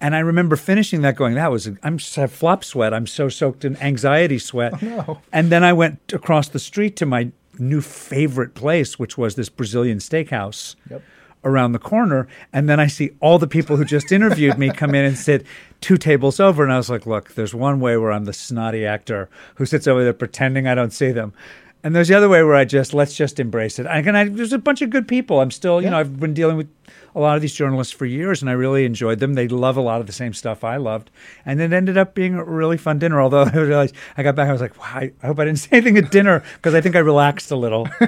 [0.01, 2.93] And I remember finishing that, going, "That was I'm I have flop sweat.
[2.93, 5.19] I'm so soaked in anxiety sweat." no.
[5.33, 9.49] And then I went across the street to my new favorite place, which was this
[9.49, 11.01] Brazilian steakhouse Yep.
[11.43, 12.27] Around the corner.
[12.51, 15.45] And then I see all the people who just interviewed me come in and sit
[15.81, 16.63] two tables over.
[16.63, 19.87] And I was like, look, there's one way where I'm the snotty actor who sits
[19.87, 21.33] over there pretending I don't see them.
[21.81, 23.87] And there's the other way where I just, let's just embrace it.
[23.87, 25.39] I, and I, there's a bunch of good people.
[25.39, 25.91] I'm still, you Yeah.
[25.91, 26.67] know, I've been dealing with
[27.15, 29.33] a lot of these journalists for years and I really enjoyed them.
[29.33, 31.09] They love a lot of the same stuff I loved.
[31.45, 33.19] And it ended up being a really fun dinner.
[33.21, 35.59] Although I realized I got back, I was like, wow, I I hope I didn't
[35.59, 37.87] say anything at dinner because I think I relaxed a little.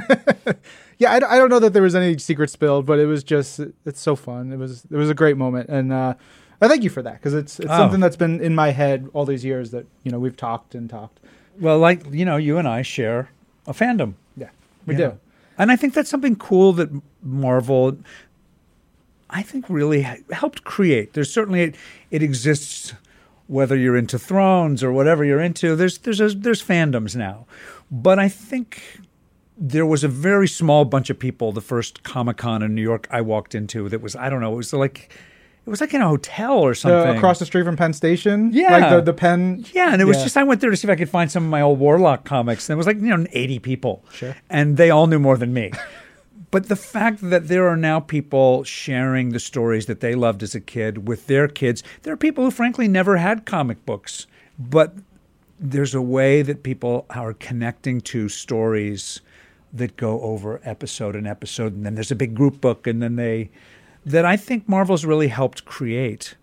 [0.97, 3.99] Yeah, I don't know that there was any secret spilled, but it was just it's
[3.99, 4.53] so fun.
[4.53, 6.13] It was it was a great moment, and uh,
[6.61, 7.75] I thank you for that because it's it's Oh.
[7.77, 10.87] something that's been in my head all these years that you know we've talked and
[10.87, 11.19] talked.
[11.59, 13.31] well, like, you know, you and I share
[13.65, 14.13] a fandom.
[14.37, 14.49] Yeah,
[14.85, 15.03] we do.
[15.05, 15.17] know.
[15.57, 16.89] And I think that's something cool that
[17.23, 17.97] Marvel,
[19.31, 21.13] I think, really helped create.
[21.13, 21.75] There's certainly it,
[22.09, 22.93] it exists,
[23.47, 25.75] whether you're into Thrones or whatever you're into.
[25.75, 27.45] There's there's a, there's fandoms now,
[27.89, 28.99] but I think
[29.57, 31.51] there was a very small bunch of people.
[31.51, 34.51] The first Comic Con in New York I walked into that was I don't know.
[34.53, 35.09] It was like
[35.65, 38.49] it was like in a hotel or Uh, something across the street from Penn Station.
[38.51, 38.71] Yeah.
[38.77, 39.63] like the the Penn.
[39.73, 40.23] Yeah, and it was Yeah.
[40.23, 42.25] just I went there to see if I could find some of my old Warlock
[42.25, 44.35] comics, and it was like you know eighty people, Sure.
[44.49, 45.71] and they all knew more than me.
[46.51, 50.53] But the fact that there are now people sharing the stories that they loved as
[50.53, 54.27] a kid with their kids, there are people who frankly never had comic books,
[54.59, 54.93] but
[55.57, 59.21] there's a way that people are connecting to stories
[59.71, 63.15] that go over episode and episode, and then there's a big group book, and then
[63.15, 63.49] they
[64.05, 66.35] that I think Marvel's really helped create.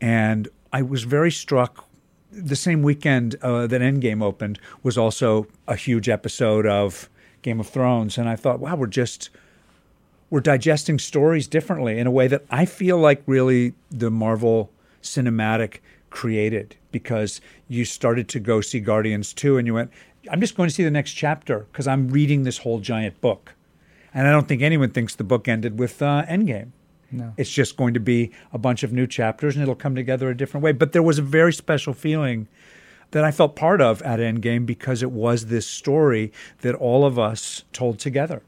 [0.00, 1.88] And I was very struck.
[2.30, 7.08] The same weekend uh, that Endgame opened was also a huge episode of
[7.40, 9.30] Game of Thrones, and I thought, wow, we're just
[10.30, 14.70] we're digesting stories differently in a way that I feel like really the Marvel
[15.02, 15.78] cinematic
[16.10, 19.90] created because you started to go see Guardians 2 and you went,
[20.30, 23.54] I'm just going to see the next chapter because I'm reading this whole giant book.
[24.12, 26.70] And I don't think anyone thinks the book ended with uh, Endgame.
[27.12, 27.34] No.
[27.36, 30.36] It's just going to be a bunch of new chapters and it'll come together a
[30.36, 30.72] different way.
[30.72, 32.48] But there was a very special feeling
[33.12, 37.18] that I felt part of at Endgame because it was this story that all of
[37.18, 38.42] us told together.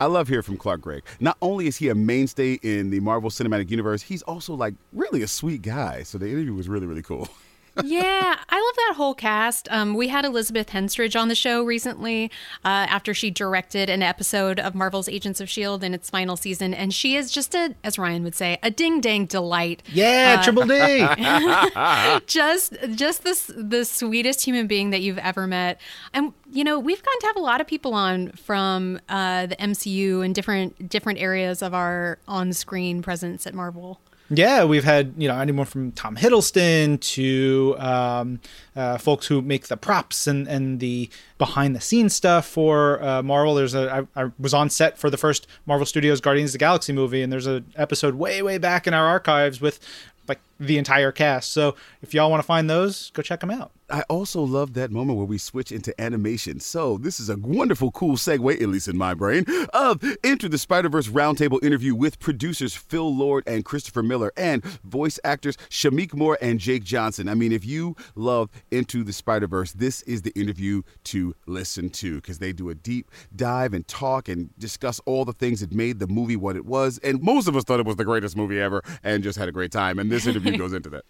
[0.00, 1.02] I love hearing from Clark Gregg.
[1.18, 5.22] Not only is he a mainstay in the Marvel Cinematic Universe, he's also like really
[5.22, 6.04] a sweet guy.
[6.04, 7.28] So the interview was really, really cool.
[7.84, 9.70] yeah, I love that whole cast.
[9.70, 12.30] Um, we had Elizabeth Henstridge on the show recently
[12.64, 15.86] uh, after she directed an episode of Marvel's Agents of S.H.I.E.L.D.
[15.86, 16.74] in its final season.
[16.74, 19.82] And she is just a, as Ryan would say, a ding dang delight.
[19.92, 22.20] Yeah, uh, Triple D.
[22.26, 25.80] just just the, the sweetest human being that you've ever met.
[26.12, 29.56] And, you know, we've gotten to have a lot of people on from uh, the
[29.56, 34.00] MCU and different different areas of our on screen presence at Marvel.
[34.30, 38.40] Yeah, we've had you know anyone from Tom Hiddleston to um,
[38.76, 43.22] uh, folks who make the props and, and the behind the scenes stuff for uh,
[43.22, 43.54] Marvel.
[43.54, 46.58] There's a I, I was on set for the first Marvel Studios Guardians of the
[46.58, 49.80] Galaxy movie, and there's an episode way way back in our archives with
[50.28, 51.52] like the entire cast.
[51.52, 53.72] So if y'all want to find those, go check them out.
[53.90, 56.60] I also love that moment where we switch into animation.
[56.60, 60.58] So this is a wonderful, cool segue, at least in my brain, of Into the
[60.58, 66.36] Spider-Verse roundtable interview with producers Phil Lord and Christopher Miller and voice actors Shameik Moore
[66.42, 67.30] and Jake Johnson.
[67.30, 72.16] I mean, if you love Into the Spider-Verse, this is the interview to listen to
[72.16, 75.98] because they do a deep dive and talk and discuss all the things that made
[75.98, 76.98] the movie what it was.
[76.98, 79.52] And most of us thought it was the greatest movie ever and just had a
[79.52, 79.98] great time.
[79.98, 81.04] And this interview goes into that.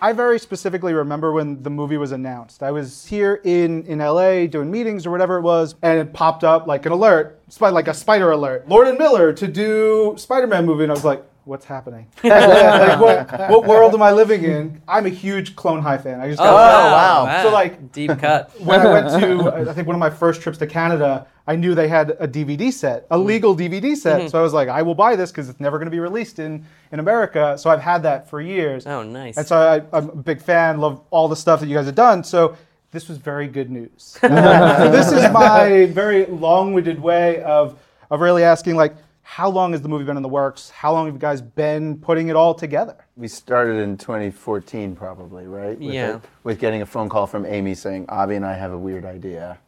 [0.00, 2.62] I very specifically remember when the movie was announced.
[2.62, 6.44] I was here in, in LA doing meetings or whatever it was, and it popped
[6.44, 8.68] up like an alert, like a spider alert.
[8.68, 12.06] Lord and Miller to do Spider-Man movie, and I was like, what's happening?
[12.22, 14.82] like, what, what, world am I living in?
[14.86, 16.20] I'm a huge Clone High fan.
[16.20, 17.24] I just oh, wow.
[17.24, 17.42] wow.
[17.42, 18.50] So like deep cut.
[18.60, 21.74] when I went to I think one of my first trips to Canada, I knew
[21.74, 24.20] they had a DVD set, a legal DVD set.
[24.20, 24.28] Mm-hmm.
[24.28, 26.38] So I was like, I will buy this because it's never going to be released
[26.38, 27.56] in, in America.
[27.58, 28.86] So I've had that for years.
[28.86, 29.38] Oh, nice.
[29.38, 31.94] And so I, I'm a big fan, love all the stuff that you guys have
[31.94, 32.22] done.
[32.22, 32.56] So
[32.90, 34.18] this was very good news.
[34.20, 37.78] so this is my very long-winded way of,
[38.10, 38.94] of really asking, like,
[39.30, 40.70] how long has the movie been in the works?
[40.70, 42.96] How long have you guys been putting it all together?
[43.16, 45.78] We started in 2014, probably, right?
[45.78, 46.20] With yeah.
[46.44, 49.58] with getting a phone call from Amy saying, Avi and I have a weird idea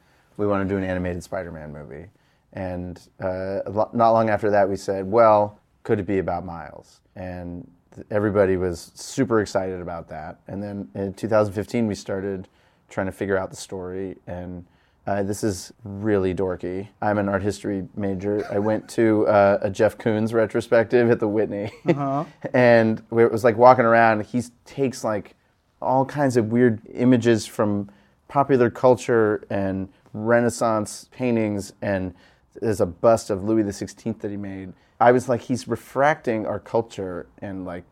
[0.40, 2.06] we want to do an animated Spider-Man movie.
[2.54, 3.60] And uh,
[3.92, 7.00] not long after that, we said, well, could it be about Miles?
[7.14, 7.70] And
[8.10, 10.40] everybody was super excited about that.
[10.48, 12.48] And then in 2015, we started
[12.88, 14.16] trying to figure out the story.
[14.26, 14.64] And
[15.10, 16.86] uh, this is really dorky.
[17.02, 18.46] I'm an art history major.
[18.48, 22.26] I went to uh, a Jeff Koons retrospective at the Whitney, uh-huh.
[22.54, 24.24] and it was like walking around.
[24.26, 25.34] He takes like
[25.82, 27.90] all kinds of weird images from
[28.28, 32.14] popular culture and Renaissance paintings, and
[32.60, 34.72] there's a bust of Louis XVI that he made.
[35.00, 37.82] I was like, he's refracting our culture and like,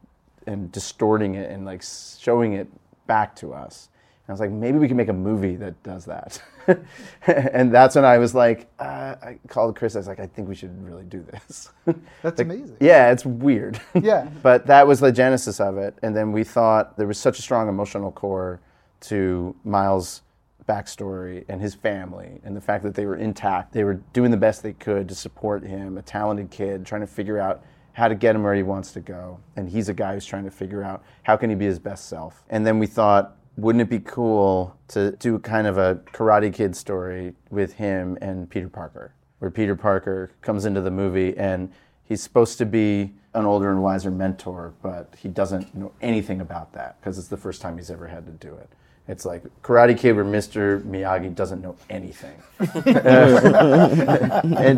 [0.46, 2.68] and distorting it and like showing it
[3.08, 3.88] back to us.
[4.28, 6.42] And I was like, maybe we can make a movie that does that.
[7.26, 9.96] and that's when I was like, uh, I called Chris.
[9.96, 11.70] I was like, I think we should really do this.
[12.22, 12.76] That's like, amazing.
[12.78, 13.80] Yeah, it's weird.
[13.98, 14.28] Yeah.
[14.42, 15.96] but that was the genesis of it.
[16.02, 18.60] And then we thought there was such a strong emotional core
[19.00, 20.20] to Miles'
[20.68, 23.72] backstory and his family and the fact that they were intact.
[23.72, 27.06] They were doing the best they could to support him, a talented kid, trying to
[27.06, 27.64] figure out
[27.94, 29.40] how to get him where he wants to go.
[29.56, 32.10] And he's a guy who's trying to figure out how can he be his best
[32.10, 32.44] self.
[32.50, 36.76] And then we thought, wouldn't it be cool to do kind of a Karate Kid
[36.76, 41.72] story with him and Peter Parker, where Peter Parker comes into the movie and
[42.04, 46.72] he's supposed to be an older and wiser mentor, but he doesn't know anything about
[46.74, 48.70] that because it's the first time he's ever had to do it.
[49.08, 50.82] It's like Karate Kid where Mr.
[50.82, 52.34] Miyagi doesn't know anything.
[52.60, 52.68] and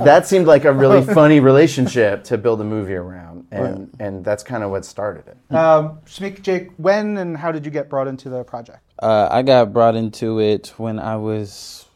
[0.02, 3.48] that seemed like a really funny relationship to build a movie around.
[3.50, 3.88] And, right.
[3.98, 5.54] and that's kind of what started it.
[5.54, 8.78] Um, Shameik, Jake, when and how did you get brought into the project?
[9.02, 11.86] Uh, I got brought into it when I was.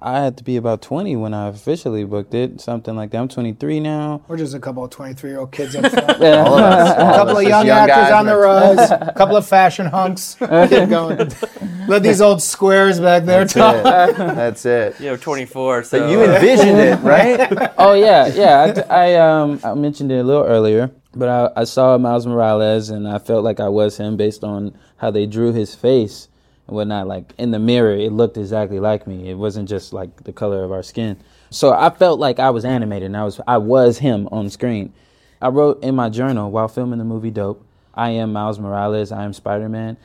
[0.00, 3.18] I had to be about 20 when I officially booked it, something like that.
[3.18, 4.22] I'm 23 now.
[4.28, 6.08] We're just a couple of 23 year old kids up front.
[6.22, 8.90] All of us, all a couple us of as young, actors on the our rise,
[8.90, 10.36] a couple of fashion hunks.
[10.38, 11.18] Keep going.
[11.88, 13.76] Let these old squares back there That's talk.
[13.76, 14.16] it.
[14.16, 15.00] That's it.
[15.00, 15.84] You we're 24.
[15.84, 17.72] So But you envisioned it, right?
[17.78, 18.82] oh yeah, yeah.
[18.88, 22.88] I, I um I mentioned it a little earlier, but I, I saw Miles Morales
[22.90, 26.35] and I felt like I was him based on how they drew his face and
[26.66, 27.06] whatnot.
[27.06, 29.30] Like in the mirror, it looked exactly like me.
[29.30, 31.18] It wasn't just like the color of our skin.
[31.50, 34.92] So I felt like I was animated and I was I was him on screen.
[35.40, 37.64] I wrote in my journal while filming the movie Dope,
[37.94, 39.96] I am Miles Morales, I am Spider Man.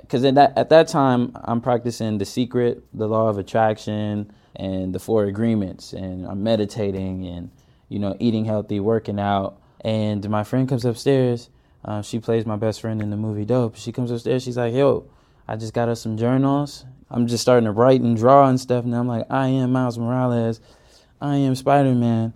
[0.00, 4.94] Because at that, at that time, I'm practicing The Secret, the Law of Attraction, and
[4.94, 7.50] the Four Agreements, and I'm meditating and,
[7.88, 9.60] you know, eating healthy, working out.
[9.82, 11.48] And my friend comes upstairs.
[11.84, 13.76] Uh, she plays my best friend in the movie Dope.
[13.76, 14.42] She comes upstairs.
[14.42, 15.04] She's like, "Yo,
[15.50, 16.84] I just got us some journals.
[17.10, 19.98] I'm just starting to write and draw and stuff." And I'm like, "I am Miles
[19.98, 20.60] Morales.
[21.20, 22.32] I am Spider Man."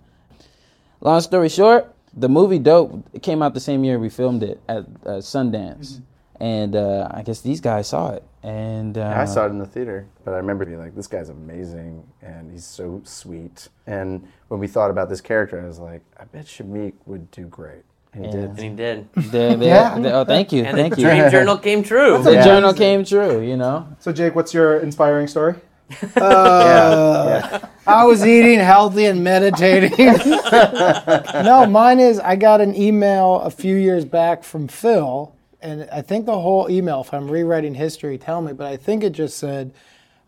[0.99, 4.79] Long story short, the movie Dope came out the same year we filmed it at
[5.05, 6.01] uh, Sundance,
[6.41, 8.23] and uh, I guess these guys saw it.
[8.43, 11.29] And uh, I saw it in the theater, but I remember being like, "This guy's
[11.29, 16.01] amazing, and he's so sweet." And when we thought about this character, I was like,
[16.19, 17.85] "I bet Shameik would do great,"
[18.15, 18.63] and he and did.
[18.63, 19.07] he did.
[19.31, 19.99] they- they- Yeah.
[19.99, 21.07] they- oh, thank you, And thank the you.
[21.07, 22.21] dream journal came true.
[22.23, 22.43] The Yeah.
[22.43, 23.87] journal came true, you know.
[23.99, 25.55] So, Jake, what's your inspiring story?
[26.15, 29.93] Uh, yeah, I was eating healthy and meditating.
[31.45, 36.01] no, mine is I got an email a few years back from Phil, and I
[36.01, 39.37] think the whole email, if I'm rewriting history, tell me, but I think it just
[39.37, 39.73] said,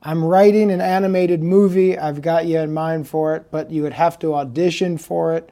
[0.03, 1.97] I'm writing an animated movie.
[1.97, 5.49] I've got you in mind for it, but you would have to audition for it.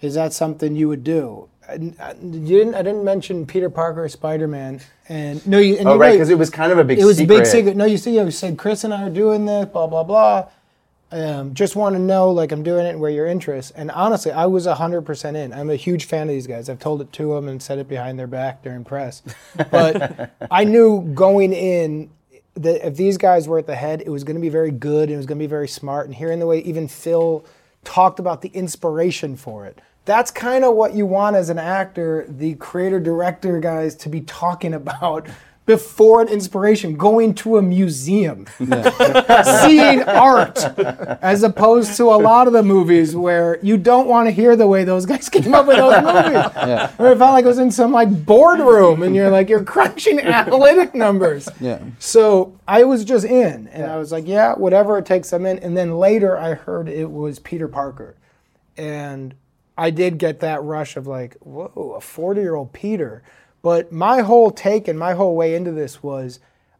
[0.00, 1.48] Is that something you would do?
[1.68, 2.74] And, uh, You didn't.
[2.74, 5.76] I didn't mention Peter Parker, Spider Man, and no, you.
[5.76, 6.98] And Oh, you right, because it was kind of a big.
[6.98, 7.34] it was secret.
[7.34, 7.76] a big secret.
[7.76, 10.48] No, you see, you said Chris and I are doing this, blah blah blah.
[11.12, 13.70] Um, just want to know, like, I'm doing it and where your interests.
[13.72, 15.52] And honestly, I was 100% in.
[15.52, 16.70] I'm a huge fan of these guys.
[16.70, 19.22] I've told it to them and said it behind their back during press.
[19.70, 22.08] But I knew going in
[22.54, 25.10] that if these guys were at the head, it was going to be very good
[25.10, 26.06] and it was going to be very smart.
[26.06, 27.44] And hearing the way even Phil
[27.84, 29.82] talked about the inspiration for it.
[30.04, 34.20] That's kind of what you want as an actor, the creator director guys to be
[34.20, 35.28] talking about
[35.64, 40.58] before an inspiration, going to a museum, seeing art,
[41.22, 44.66] as opposed to a lot of the movies where you don't want to hear the
[44.66, 46.50] way those guys came up with those movies.
[46.56, 46.90] Yeah.
[46.96, 50.18] Where it felt like it was in some like boardroom and you're like, you're crunching
[50.20, 51.48] analytic numbers.
[51.60, 51.80] Yeah.
[52.00, 55.60] So I was just in, and I was like, yeah, whatever it takes, I'm in.
[55.60, 58.16] And then later I heard it was Peter Parker.
[58.76, 59.34] And
[59.82, 63.24] I did get that rush of like, whoa, a 40 year old Peter.
[63.62, 66.38] But my whole take and my whole way into this was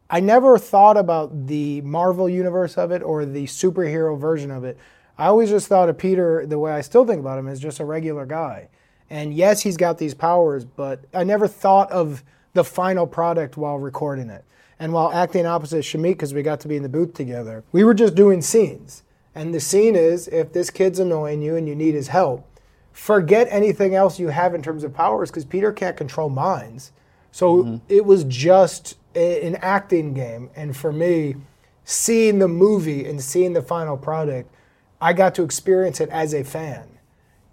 [0.09, 4.77] I never thought about the Marvel universe of it or the superhero version of it.
[5.17, 7.81] I always just thought of Peter the way I still think about him as just
[7.81, 8.69] a regular guy.
[9.09, 12.23] And yes, he's got these powers, but I never thought of
[12.53, 14.45] the final product while recording it.
[14.79, 17.83] And while acting opposite Shameik, because we got to be in the booth together, we
[17.83, 19.03] were just doing scenes.
[19.35, 22.47] And the scene is if this kid's annoying you and you need his help,
[22.93, 26.93] forget anything else you have in terms of powers because Peter can't control minds.
[27.31, 27.77] So mm-hmm.
[27.89, 30.51] it was just a, an acting game.
[30.55, 31.35] And for me,
[31.83, 34.53] seeing the movie and seeing the final product,
[35.01, 36.92] I got to experience it as a fan.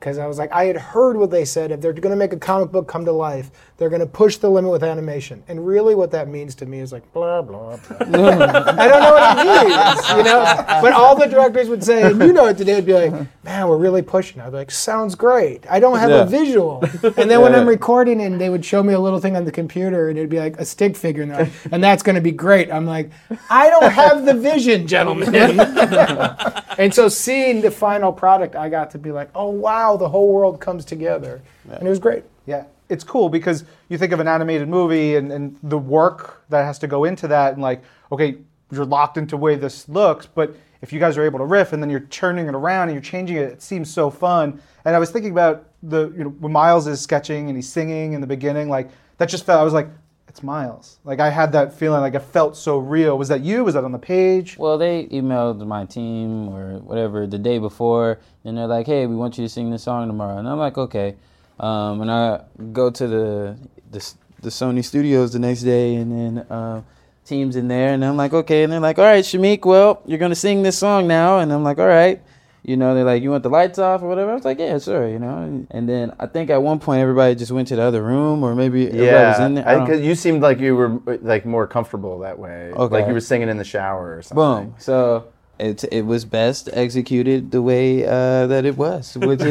[0.01, 1.71] Because I was like, I had heard what they said.
[1.71, 4.39] If they're going to make a comic book come to life, they're going to push
[4.39, 5.43] the limit with animation.
[5.47, 7.97] And really, what that means to me is like, blah, blah, blah.
[8.01, 10.43] I don't know what it means, you know?
[10.81, 13.13] But all the directors would say, and you know it today, would be like,
[13.45, 14.41] man, we're really pushing.
[14.41, 15.67] I'd be like, sounds great.
[15.71, 16.23] I don't have Yeah.
[16.23, 16.83] a visual.
[17.19, 19.53] And then when I'm recording and they would show me a little thing on the
[19.53, 22.33] computer and it'd be like a stick figure, and, like, and that's going to be
[22.33, 22.73] great.
[22.73, 23.11] I'm like,
[23.51, 25.35] I don't have the vision, gentlemen.
[26.79, 30.33] and so seeing the final product, I got to be like, oh, wow, the whole
[30.33, 31.41] world comes together.
[31.71, 32.25] And it was great.
[32.47, 36.65] Yeah, it's cool because you think of an animated movie and, and the work that
[36.65, 38.37] has to go into that, and like, okay,
[38.73, 41.73] you're locked into the way this looks, but if you guys are able to riff
[41.73, 44.61] and then you're turning it around and you're changing it, it seems so fun.
[44.85, 48.15] And I was thinking about the, you know, when Miles is sketching and he's singing
[48.15, 48.89] in the beginning, like
[49.19, 49.89] that just felt, I was like,
[50.31, 51.01] it's Miles.
[51.05, 53.19] Like I had that feeling, like it felt so real.
[53.19, 53.65] Was that you?
[53.65, 54.57] Was that on the page?
[54.57, 59.17] Well, they emailed my team or whatever the day before, and they're like, "Hey, we
[59.17, 61.17] want you to sing this song tomorrow." And I'm like, "Okay."
[61.59, 63.57] Um, and I go to the,
[63.91, 66.83] the the Sony studios the next day, and then uh,
[67.25, 70.19] teams in there, and I'm like, "Okay." And they're like, "All right, Shameik, well, you're
[70.19, 72.23] gonna sing this song now." And I'm like, "All right."
[72.63, 74.79] You know, they're like, "You want the lights off or whatever?" I was like, "Yeah,
[74.79, 75.67] sure," you know.
[75.71, 78.55] And then I think at one point everybody just went to the other room, or
[78.55, 79.69] maybe everybody was in there.
[79.69, 82.73] I because you seemed like you were like more comfortable that way.
[82.73, 82.95] Okay.
[82.95, 84.71] Like you were singing in the shower or something.
[84.71, 84.75] Boom.
[84.79, 85.27] So
[85.61, 89.51] it it was best executed the way uh, that it was, which is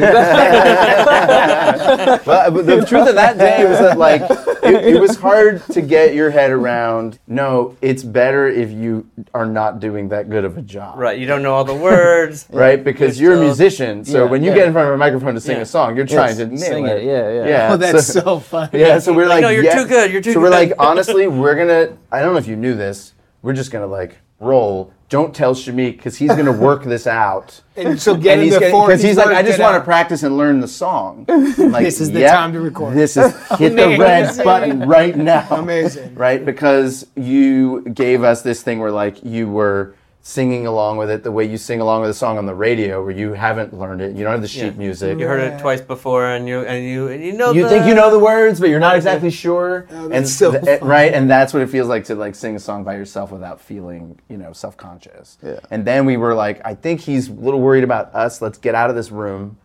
[2.26, 4.22] Well, but the truth of that day was that like
[4.62, 7.18] it, it was hard to get your head around.
[7.26, 10.98] No, it's better if you are not doing that good of a job.
[10.98, 11.18] Right.
[11.18, 12.48] You don't know all the words.
[12.60, 14.56] Right, because You're you're, a musician, so Yeah, when you yeah.
[14.56, 15.62] get in front of a microphone to sing Yeah.
[15.62, 16.98] a song, you're trying Yes, to nail sing it.
[16.98, 17.46] it, yeah, yeah.
[17.48, 17.72] yeah.
[17.72, 18.80] Oh, that's so funny.
[18.80, 19.76] Yeah, so we're like, no, you're yeah.
[19.82, 21.96] too good, you're too so we're like, honestly, we're gonna.
[22.12, 23.14] I don't know if you knew this.
[23.42, 24.92] We're just gonna like roll.
[25.10, 27.60] Don't tell Shameik because he's gonna work this out.
[27.76, 30.60] And so get And he's because he's like, I just want to practice and learn
[30.60, 31.24] the song.
[31.28, 35.16] Like, This is the "Yep, time to record." This is hit the red button right
[35.16, 35.46] now.
[35.50, 36.14] Amazing.
[36.14, 36.44] right?
[36.44, 41.32] Because you gave us this thing where like you were singing along with it the
[41.32, 44.14] way you sing along with a song on the radio, where you haven't learned it.
[44.14, 45.18] You don't have the sheet music.
[45.18, 47.52] You heard it twice before, and you and you and you know.
[47.52, 49.86] You the, think you know the words, but you're not exactly sure.
[49.90, 50.88] Oh, and that's so th- eh, fun.
[50.88, 53.60] right, and that's what it feels like to like sing a song by yourself without
[53.60, 55.38] feeling, you know, self-conscious.
[55.42, 55.60] Yeah.
[55.70, 58.42] And then we were like, I think he's a little worried about us.
[58.42, 59.56] Let's get out of this room,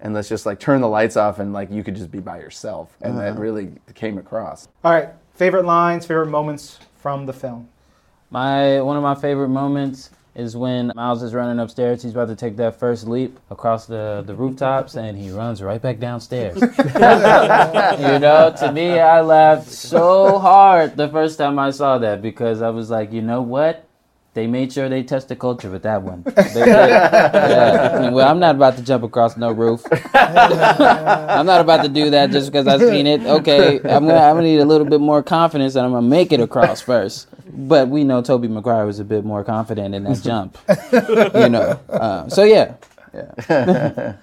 [0.00, 2.38] and let's just like turn the lights off, and like you could just be by
[2.40, 2.96] yourself.
[3.00, 3.40] And that uh-huh.
[3.40, 4.68] really came across.
[4.82, 7.68] All right, favorite lines, favorite moments from the film.
[8.30, 12.02] My one of my favorite moments is when Miles is running upstairs.
[12.02, 15.82] He's about to take that first leap across the, the rooftops, and he runs right
[15.82, 16.60] back downstairs.
[16.60, 16.68] you
[18.18, 22.70] know, to me, I laughed so hard the first time I saw that because I
[22.70, 23.89] was like, you know what?
[24.32, 26.22] They made sure they touched the culture with that one.
[26.36, 26.66] They did.
[26.68, 28.10] yeah.
[28.10, 29.82] Well, I'm not about to jump across no roof.
[30.14, 33.22] I'm not about to do that just because I've seen it.
[33.22, 36.32] Okay, I'm gonna, I'm gonna need a little bit more confidence, and I'm gonna make
[36.32, 37.26] it across first.
[37.52, 40.56] But we know Tobey Maguire was a bit more confident in that jump.
[41.34, 42.74] you know, uh, so yeah,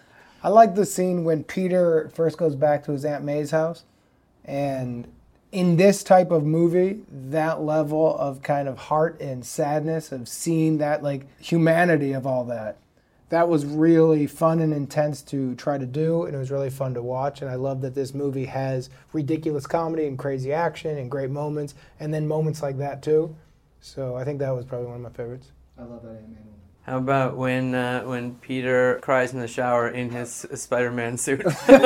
[0.44, 3.84] I like the scene when Peter first goes back to his Aunt May's house.
[4.46, 5.08] And
[5.52, 10.78] in this type of movie, that level of kind of heart and sadness of seeing
[10.80, 12.78] that like humanity of all that,
[13.30, 16.26] that was really fun and intense to try to do.
[16.26, 17.42] And it was really fun to watch.
[17.42, 21.76] And I love that this movie has ridiculous comedy and crazy action and great moments,
[22.00, 23.36] and then moments like that too.
[23.80, 25.52] So I think that was probably one of my favorites.
[25.78, 26.57] I love that Ant-Man moment.
[26.88, 31.44] How about when uh, when Peter cries in the shower in his Spider-Man suit?
[31.68, 31.84] Doesn't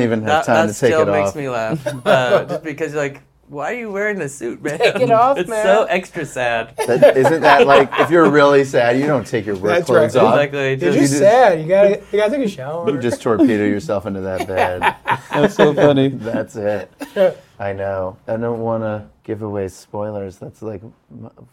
[0.00, 1.06] even have that, time that to take it off.
[1.06, 1.84] That still makes me laugh.
[2.06, 4.78] Uh, just because you're like, why are you wearing the suit, man?
[4.78, 5.64] Take it off, it's man.
[5.64, 6.76] so extra sad.
[6.86, 10.14] That, isn't that like if you're really sad, you don't take your work That's clothes
[10.14, 10.24] right.
[10.24, 10.36] off.
[10.36, 10.68] Exactly.
[10.68, 11.60] You're Just, just sad.
[11.60, 12.88] You gotta, you gotta take a shower.
[12.88, 14.94] You just torpedo yourself into that bed.
[15.32, 16.06] that's so funny.
[16.08, 16.88] That's it.
[17.58, 18.16] I know.
[18.28, 20.38] I don't want to give away spoilers.
[20.38, 20.82] That's like,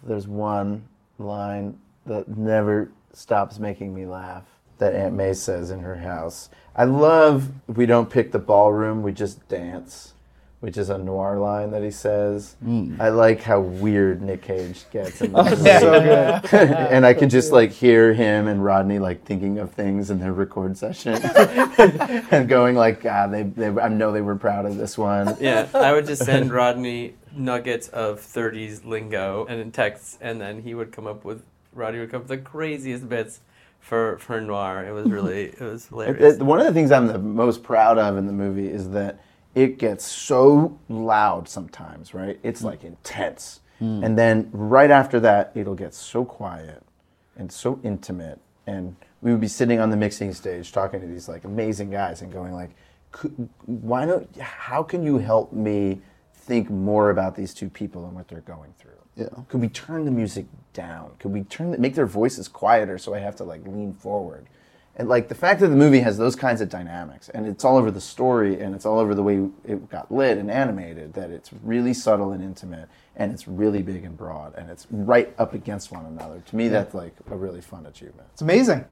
[0.03, 0.87] there's one
[1.19, 4.43] line that never stops making me laugh
[4.79, 6.49] that Aunt May says in her house.
[6.75, 10.13] I love, we don't pick the ballroom, we just dance,
[10.59, 12.55] which is a noir line that he says.
[12.65, 12.99] Mm.
[12.99, 15.63] I like how weird Nick Cage gets in the oh, movie.
[15.63, 16.53] so good.
[16.91, 20.33] and I can just like hear him and Rodney like thinking of things in their
[20.33, 24.97] record session and going like, God, they, they, I know they were proud of this
[24.97, 25.37] one.
[25.39, 30.61] yeah, I would just send Rodney nuggets of 30s lingo and in texts, and then
[30.61, 31.43] he would come up with
[31.73, 33.39] Rodney would come up with the craziest bits
[33.79, 34.83] for for noir.
[34.85, 36.35] It was really it was It- hilarious.
[36.35, 39.21] it- one of the things I'm the most proud of in the movie is that
[39.55, 42.39] it gets so loud sometimes, right?
[42.43, 43.61] It's like intense.
[43.79, 44.03] Hmm.
[44.03, 46.83] And then right after that, it'll get so quiet
[47.35, 48.39] and so intimate.
[48.67, 52.21] And we would be sitting on the mixing stage talking to these like amazing guys
[52.21, 52.71] and going like,
[53.65, 56.01] why don't, how can you help me
[56.33, 58.91] think more about these two people and what they're going through?
[59.15, 59.27] Yeah.
[59.47, 61.11] Could we turn the music down?
[61.19, 64.47] Could we turn the, make their voices quieter so I have to like lean forward?
[64.99, 67.77] And like the fact that the movie has those kinds of dynamics and it's all
[67.77, 71.29] over the story and it's all over the way it got lit and animated that
[71.29, 75.53] it's really subtle and intimate and it's really big and broad and it's right up
[75.53, 76.43] against one another.
[76.45, 78.27] To me, that's like a really fun achievement.
[78.33, 78.83] It's amazing.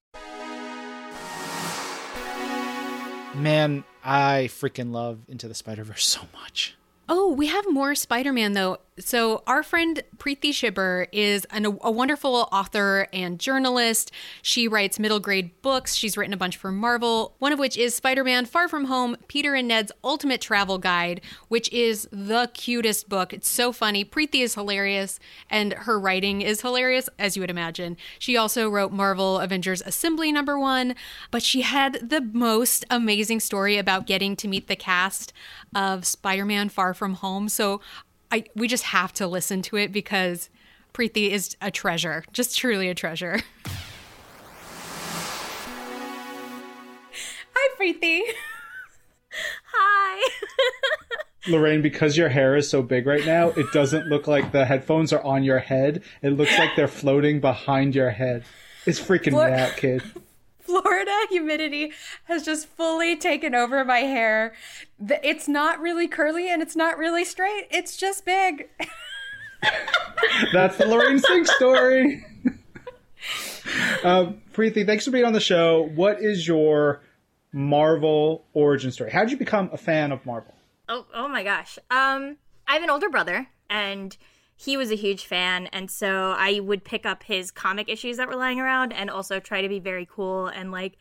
[3.35, 6.77] Man, I freaking love Into the Spider Verse so much.
[7.09, 8.77] Oh, we have more Spider Man though.
[8.99, 14.11] So, our friend Preeti Chhibber is an, a wonderful author and journalist.
[14.41, 15.93] She writes middle grade books.
[15.93, 19.15] She's written a bunch for Marvel, one of which is Spider Man Far From Home
[19.27, 23.33] Peter and Ned's Ultimate Travel Guide, which is the cutest book.
[23.33, 24.03] It's so funny.
[24.03, 27.97] Preeti is hilarious, and her writing is hilarious, as you would imagine.
[28.17, 30.95] She also wrote Marvel Avengers Assembly number one,
[31.29, 35.33] but she had the most amazing story about getting to meet the cast
[35.75, 37.47] of Spider Man Far From Home.
[37.47, 37.79] So
[38.31, 40.49] I we just have to listen to it because
[40.93, 43.39] Preeti is a treasure, just truly a treasure.
[47.53, 48.21] Hi, Preeti.
[49.73, 50.29] Hi.
[51.47, 55.13] Lorraine, because your hair is so big right now, it doesn't look like the headphones
[55.13, 56.03] are on your head.
[56.21, 58.43] It looks like they're floating behind your head.
[58.85, 60.03] It's freaking mad, out, kid.
[60.67, 61.93] Florida humidity
[62.25, 64.53] has just fully taken over my hair.
[64.99, 67.67] It's not really curly and it's not really straight.
[67.71, 68.69] It's just big.
[70.53, 72.25] That's the Lorraine Cink story.
[74.03, 75.89] um, Preeti, thanks for being on the show.
[75.95, 77.01] What is your
[77.53, 79.09] Marvel origin story?
[79.09, 80.53] How did you become a fan of Marvel?
[80.89, 81.79] Oh, oh my gosh.
[81.89, 82.37] Um,
[82.67, 84.15] I have an older brother, and
[84.57, 88.27] he was a huge fan, and so I would pick up his comic issues that
[88.27, 90.97] were lying around, and also try to be very cool and like.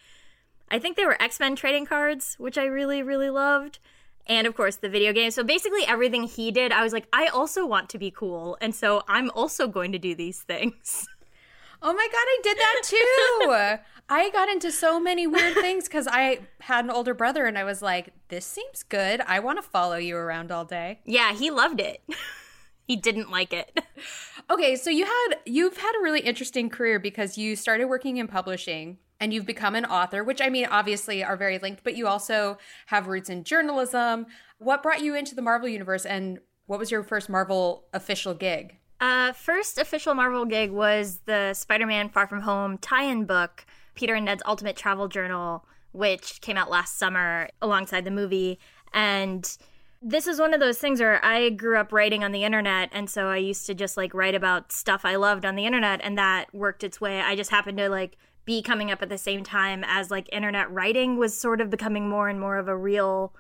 [0.69, 3.79] I think they were X Men trading cards, which I really, really loved.
[4.27, 5.31] And of course, the video game.
[5.31, 8.59] So basically, everything he did, I was like, I also want to be cool.
[8.61, 11.07] And so I'm also going to do these things.
[11.83, 13.79] Oh my god, I did that too.
[14.09, 17.65] I got into so many weird things because I had an older brother and I
[17.65, 19.21] was like, this seems good.
[19.21, 21.01] I want to follow you around all day.
[21.05, 22.03] Yeah, he loved it.
[22.87, 23.79] he didn't like it.
[24.49, 28.29] Okay, so you had you've had a really interesting career because you started working in
[28.29, 32.07] publishing and you've become an author, which I mean obviously are very linked, but you
[32.07, 34.27] also have roots in journalism.
[34.59, 38.77] What brought you into the Marvel universe and what was your first Marvel official gig?
[39.01, 43.67] Uh, first official Marvel gig was the Spider-Man Far From Home tie-in book,
[43.97, 48.61] Peter and Ned's Ultimate Travel Journal, which came out last summer alongside the movie.
[48.95, 49.57] And
[50.09, 53.11] this is one of those things where I grew up writing on the internet, and
[53.11, 56.17] so I used to just like write about stuff I loved on the internet, and
[56.17, 57.21] that worked its way.
[57.21, 60.71] I just happened to like be coming up at the same time as like internet
[60.71, 63.35] writing was sort of becoming more and more of a real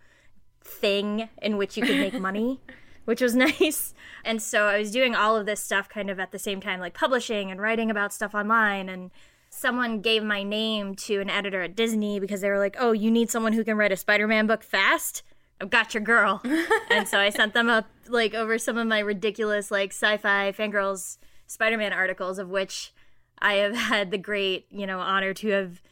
[0.60, 2.60] thing in which you could make money,
[3.04, 3.94] which was nice.
[4.24, 6.80] And so I was doing all of this stuff kind of at the same time,
[6.80, 8.88] like publishing and writing about stuff online.
[8.88, 9.12] And
[9.50, 13.08] someone gave my name to an editor at Disney because they were like, oh, you
[13.08, 15.22] need someone who can write a Spider Man book fast?
[15.60, 16.42] I've got your girl.
[16.90, 21.18] and so I sent them up like over some of my ridiculous like sci-fi fangirls
[21.46, 22.92] Spider-Man articles of which
[23.38, 25.82] I have had the great, you know, honor to have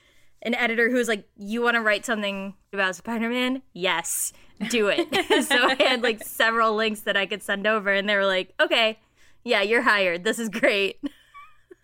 [0.42, 3.62] an editor who was like, "You want to write something about Spider-Man?
[3.72, 4.32] Yes,
[4.68, 5.08] do it."
[5.46, 8.52] so I had like several links that I could send over and they were like,
[8.60, 8.98] "Okay,
[9.44, 10.24] yeah, you're hired.
[10.24, 11.00] This is great."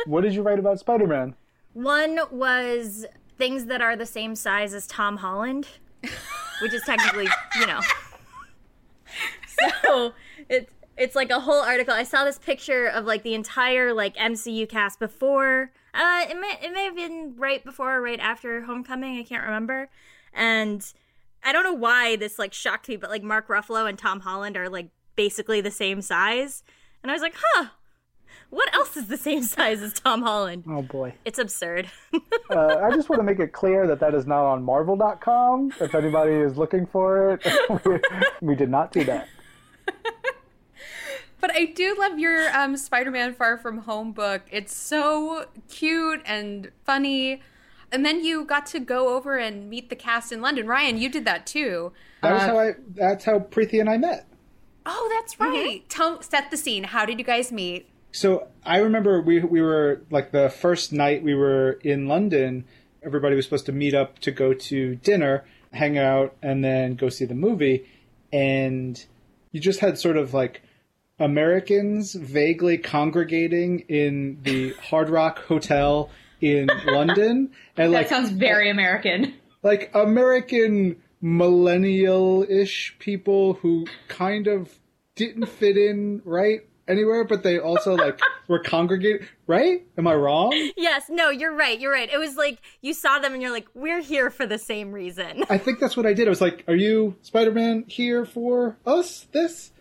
[0.06, 1.34] What did you write about Spider Man?
[1.72, 3.06] One was
[3.38, 5.68] things that are the same size as Tom Holland,
[6.60, 7.80] which is technically, you know.
[9.84, 10.14] So
[10.48, 11.94] it's it's like a whole article.
[11.94, 15.72] I saw this picture of like the entire like MCU cast before.
[15.94, 19.18] Uh, it may it may have been right before or right after Homecoming.
[19.18, 19.88] I can't remember.
[20.32, 20.84] And
[21.42, 24.56] I don't know why this like shocked me, but like Mark Ruffalo and Tom Holland
[24.56, 26.62] are like basically the same size.
[27.02, 27.66] And I was like, huh.
[28.50, 30.64] What else is the same size as Tom Holland?
[30.68, 31.14] Oh boy.
[31.24, 31.88] It's absurd.
[32.50, 35.72] Uh, I just want to make it clear that that is not on Marvel.com.
[35.80, 38.00] If anybody is looking for it, we,
[38.40, 39.28] we did not do that.
[41.40, 44.42] But I do love your um, Spider-Man Far From Home book.
[44.50, 47.40] It's so cute and funny.
[47.90, 50.66] And then you got to go over and meet the cast in London.
[50.66, 51.92] Ryan, you did that too.
[52.22, 52.74] That was Uh, how I.
[52.94, 54.26] That's how Preeti and I met.
[54.84, 55.82] Oh, that's right.
[55.88, 56.84] Tell set the scene.
[56.84, 57.88] How did you guys meet?
[58.12, 62.64] So I remember we we were like the first night we were in London.
[63.02, 67.08] Everybody was supposed to meet up to go to dinner, hang out, and then go
[67.08, 67.86] see the movie.
[68.32, 69.02] And
[69.52, 70.62] you just had sort of like
[71.18, 78.70] Americans vaguely congregating in the Hard Rock Hotel in London, and That like sounds very
[78.70, 79.34] American.
[79.62, 84.78] like American millennial-ish people who kind of
[85.14, 89.26] didn't fit in right anywhere, but they also like were congregating.
[89.46, 89.86] Right?
[89.96, 90.52] Am I wrong?
[90.76, 91.78] yes, no, you're right.
[91.78, 92.10] You're right.
[92.12, 95.44] It was like you saw them and you're like, we're here for the same reason.
[95.48, 96.26] I think that's what I did.
[96.26, 99.26] I was like, "Are you Spider-Man here for us?
[99.32, 99.72] This?"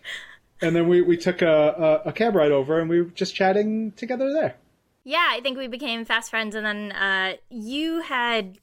[0.62, 3.34] And then we we took a, a a cab ride over, and we were just
[3.34, 4.56] chatting together there.
[5.04, 8.58] Yeah, I think we became fast friends, and then uh, you had,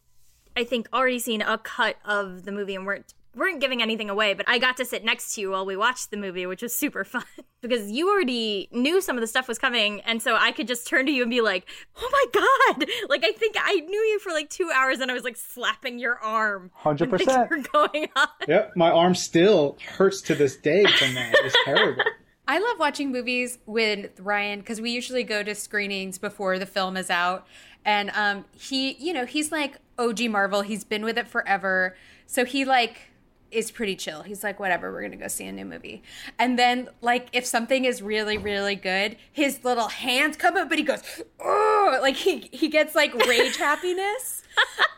[0.56, 4.34] I think, already seen a cut of the movie and weren't weren't giving anything away.
[4.34, 6.78] But I got to sit next to you while we watched the movie, which was
[6.78, 7.24] super fun
[7.68, 10.88] because you already knew some of the stuff was coming, and so I could just
[10.88, 14.20] turn to you and be like, "Oh my god!" Like I think I knew you
[14.20, 16.72] for like two hours, and I was like slapping your arm.
[16.84, 17.50] 100%.
[17.50, 18.28] were going on.
[18.48, 21.34] Yep, my arm still hurts to this day from that.
[21.34, 22.04] It was terrible.
[22.48, 26.96] I love watching movies with Ryan because we usually go to screenings before the film
[26.96, 27.46] is out.
[27.84, 30.62] And um, he, you know, he's like OG Marvel.
[30.62, 31.98] He's been with it forever.
[32.26, 33.12] So he like
[33.52, 34.24] is pretty chill.
[34.24, 36.04] He's like, whatever, we're gonna go see a new movie.
[36.38, 40.78] And then, like, if something is really, really good, his little hands come up, but
[40.78, 41.02] he goes,
[41.40, 44.44] oh, like he he gets like rage happiness,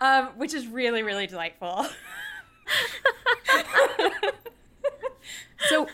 [0.02, 1.88] um, which is really, really delightful.
[5.70, 5.88] so,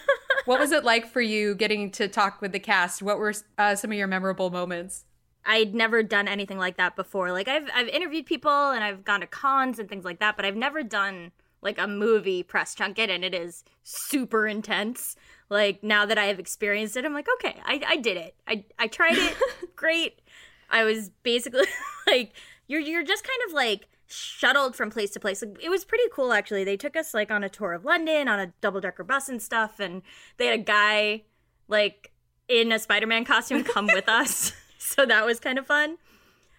[0.45, 3.01] what was it like for you getting to talk with the cast?
[3.01, 5.06] What were uh, some of your memorable moments?
[5.45, 7.32] I'd never done anything like that before.
[7.32, 10.45] Like I've I've interviewed people and I've gone to cons and things like that, but
[10.45, 11.32] I've never done
[11.66, 15.18] like a movie press junket and it is super intense.
[15.49, 18.36] Like now that I have experienced it, I'm like, okay, I, I did it.
[18.47, 19.36] I I tried it.
[19.76, 20.22] Great.
[20.70, 21.68] I was basically
[22.07, 22.34] like
[22.68, 25.41] you're you're just kind of like shuttled from place to place.
[25.41, 26.63] Like, it was pretty cool actually.
[26.63, 29.41] They took us like on a tour of London on a double decker bus and
[29.41, 30.03] stuff, and
[30.38, 31.24] they had a guy
[31.68, 32.11] like
[32.47, 34.53] in a Spider Man costume come with us.
[34.78, 35.97] So that was kind of fun.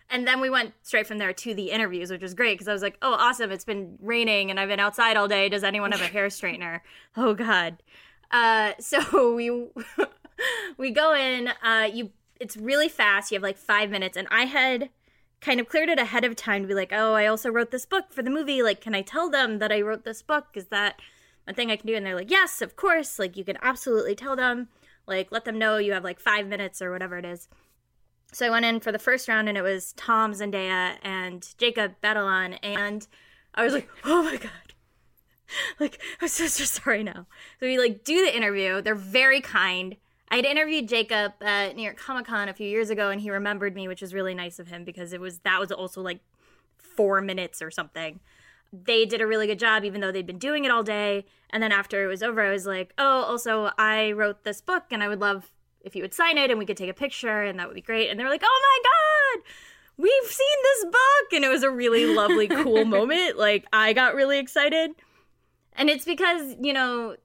[0.09, 2.72] And then we went straight from there to the interviews, which was great because I
[2.72, 3.50] was like, "Oh, awesome!
[3.50, 5.48] It's been raining and I've been outside all day.
[5.48, 6.80] Does anyone have a hair straightener?"
[7.16, 7.82] oh God.
[8.30, 9.50] Uh, so we
[10.78, 11.48] we go in.
[11.62, 13.30] Uh, you it's really fast.
[13.30, 14.90] You have like five minutes, and I had
[15.40, 17.86] kind of cleared it ahead of time to be like, "Oh, I also wrote this
[17.86, 18.62] book for the movie.
[18.62, 20.46] Like, can I tell them that I wrote this book?
[20.54, 21.00] Is that
[21.48, 23.18] a thing I can do?" And they're like, "Yes, of course.
[23.18, 24.68] Like, you can absolutely tell them.
[25.07, 27.48] Like, let them know you have like five minutes or whatever it is."
[28.33, 31.95] So I went in for the first round and it was Tom Zendaya and Jacob
[32.03, 33.07] Batalon and
[33.55, 34.51] I was like, oh my god.
[35.79, 37.27] Like, I'm so, so sorry now.
[37.61, 38.83] So we like do the interview.
[38.83, 39.97] They're very kind.
[40.29, 43.31] I had interviewed Jacob at New York Comic Con a few years ago and he
[43.31, 46.18] remembered me, which was really nice of him because it was that was also like
[46.79, 48.18] four minutes or something.
[48.72, 51.27] They did a really good job, even though they'd been doing it all day.
[51.51, 54.85] And then after it was over, I was like, oh, also, I wrote this book
[54.91, 55.53] and I would love
[55.87, 57.80] if you would sign it and we could take a picture and that would be
[57.80, 58.11] great.
[58.11, 59.53] And they were like, oh my God,
[59.97, 61.32] we've seen this book.
[61.32, 63.39] And it was a really lovely, cool moment.
[63.39, 64.91] Like, I got really excited.
[65.74, 67.16] And it's because, you know,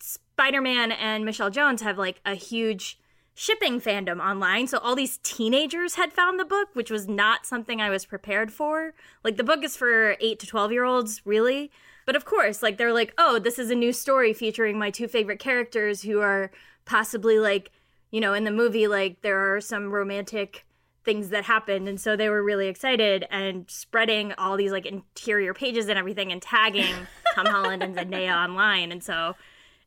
[0.00, 2.98] Spider Man and Michelle Jones have like a huge
[3.34, 4.66] shipping fandom online.
[4.66, 8.50] So all these teenagers had found the book, which was not something I was prepared
[8.50, 8.94] for.
[9.22, 11.70] Like, the book is for 8 to 12 year olds, really.
[12.06, 15.06] But of course, like, they're like, oh, this is a new story featuring my two
[15.06, 16.50] favorite characters who are
[16.86, 17.70] possibly like
[18.10, 20.66] you know, in the movie, like there are some romantic
[21.02, 25.54] things that happened and so they were really excited and spreading all these like interior
[25.54, 26.94] pages and everything and tagging
[27.34, 29.34] Tom Holland and Zendaya online and so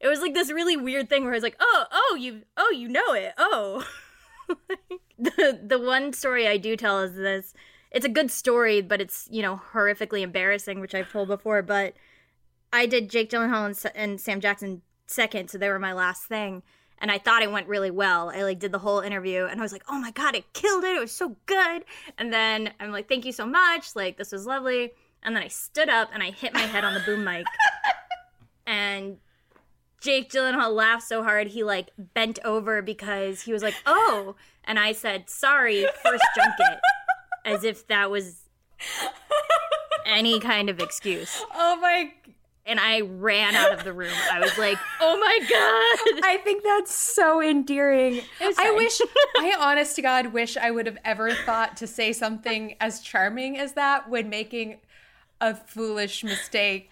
[0.03, 2.71] it was like this really weird thing where I was like, "Oh, oh, you oh,
[2.71, 3.33] you know it.
[3.37, 3.87] Oh."
[5.17, 7.53] the the one story I do tell is this.
[7.89, 11.93] It's a good story, but it's, you know, horrifically embarrassing, which I've told before, but
[12.73, 16.63] I did Jake Gyllenhaal and, and Sam Jackson second, so they were my last thing
[16.99, 18.29] and I thought it went really well.
[18.29, 20.83] I like did the whole interview and I was like, "Oh my god, it killed
[20.83, 20.95] it.
[20.95, 21.83] It was so good."
[22.17, 23.95] And then I'm like, "Thank you so much.
[23.95, 24.91] Like this was lovely."
[25.23, 27.45] And then I stood up and I hit my head on the boom mic.
[28.67, 29.17] and
[30.01, 34.77] Jake Gyllenhaal laughed so hard he like bent over because he was like, "Oh," and
[34.77, 36.79] I said, "Sorry, first junket,"
[37.45, 38.41] as if that was
[40.05, 41.43] any kind of excuse.
[41.53, 42.11] Oh my
[42.65, 44.13] and I ran out of the room.
[44.31, 48.21] I was like, "Oh my god!" I think that's so endearing.
[48.41, 49.01] I wish,
[49.37, 53.57] I honest to God wish I would have ever thought to say something as charming
[53.57, 54.79] as that when making
[55.41, 56.89] a foolish mistake.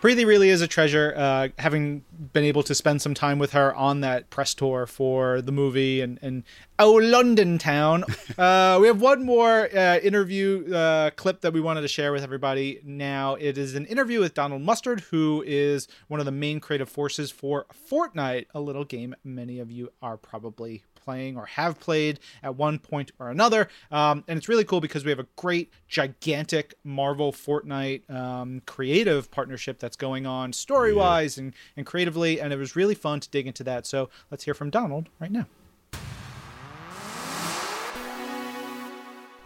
[0.00, 1.12] Preeti really is a treasure.
[1.14, 5.42] Uh, having been able to spend some time with her on that press tour for
[5.42, 6.42] the movie and, and
[6.78, 8.04] oh London town.
[8.38, 12.22] Uh, we have one more uh, interview uh, clip that we wanted to share with
[12.22, 12.80] everybody.
[12.84, 16.88] Now it is an interview with Donald Mustard, who is one of the main creative
[16.88, 22.20] forces for Fortnite, a little game many of you are probably playing or have played
[22.40, 23.68] at one point or another.
[23.90, 29.28] Um, and it's really cool because we have a great, gigantic Marvel Fortnite um, creative
[29.32, 31.44] partnership that's going on story wise yeah.
[31.44, 32.40] and, and creatively.
[32.40, 33.86] And it was really fun to dig into that.
[33.86, 35.46] So let's hear from Donald right now.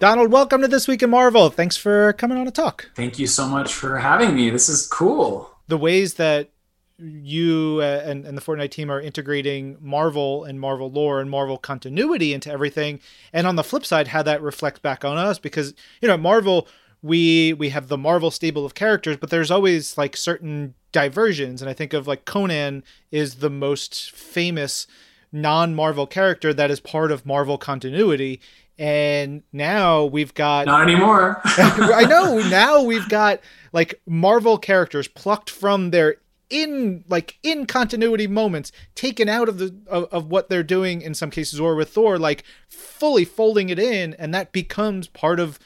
[0.00, 1.48] Donald, welcome to This Week in Marvel.
[1.48, 2.90] Thanks for coming on to talk.
[2.94, 4.50] Thank you so much for having me.
[4.50, 5.50] This is cool.
[5.68, 6.50] The ways that
[6.98, 12.32] you and, and the Fortnite team are integrating Marvel and Marvel lore and Marvel continuity
[12.32, 13.00] into everything.
[13.32, 16.68] And on the flip side, how that reflects back on us because, you know, Marvel,
[17.02, 21.60] we we have the Marvel stable of characters, but there's always like certain diversions.
[21.60, 24.86] And I think of like Conan is the most famous
[25.32, 28.40] non-Marvel character that is part of Marvel continuity.
[28.78, 31.40] And now we've got not anymore.
[31.44, 32.38] I know.
[32.48, 33.40] Now we've got
[33.72, 36.16] like Marvel characters plucked from their
[36.50, 41.14] in like in continuity moments taken out of the of, of, what they're doing in
[41.14, 45.58] some cases or with thor like fully folding it in and that becomes part of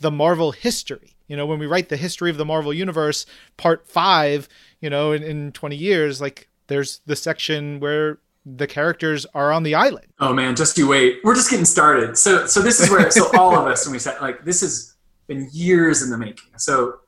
[0.00, 3.26] the marvel history You know, when we write the history of the Marvel Universe,
[3.56, 4.48] part five,
[4.80, 9.64] you know, in, in 20 years, like there's the section where the characters are on
[9.64, 10.06] the island.
[10.20, 11.18] Oh man, just you wait.
[11.24, 12.16] We're just getting started.
[12.16, 14.94] So so this is where so all of us when we said like this has
[15.26, 16.50] been years in the making.
[16.56, 17.00] So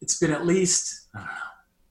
[0.00, 1.32] it's been at least I don't know,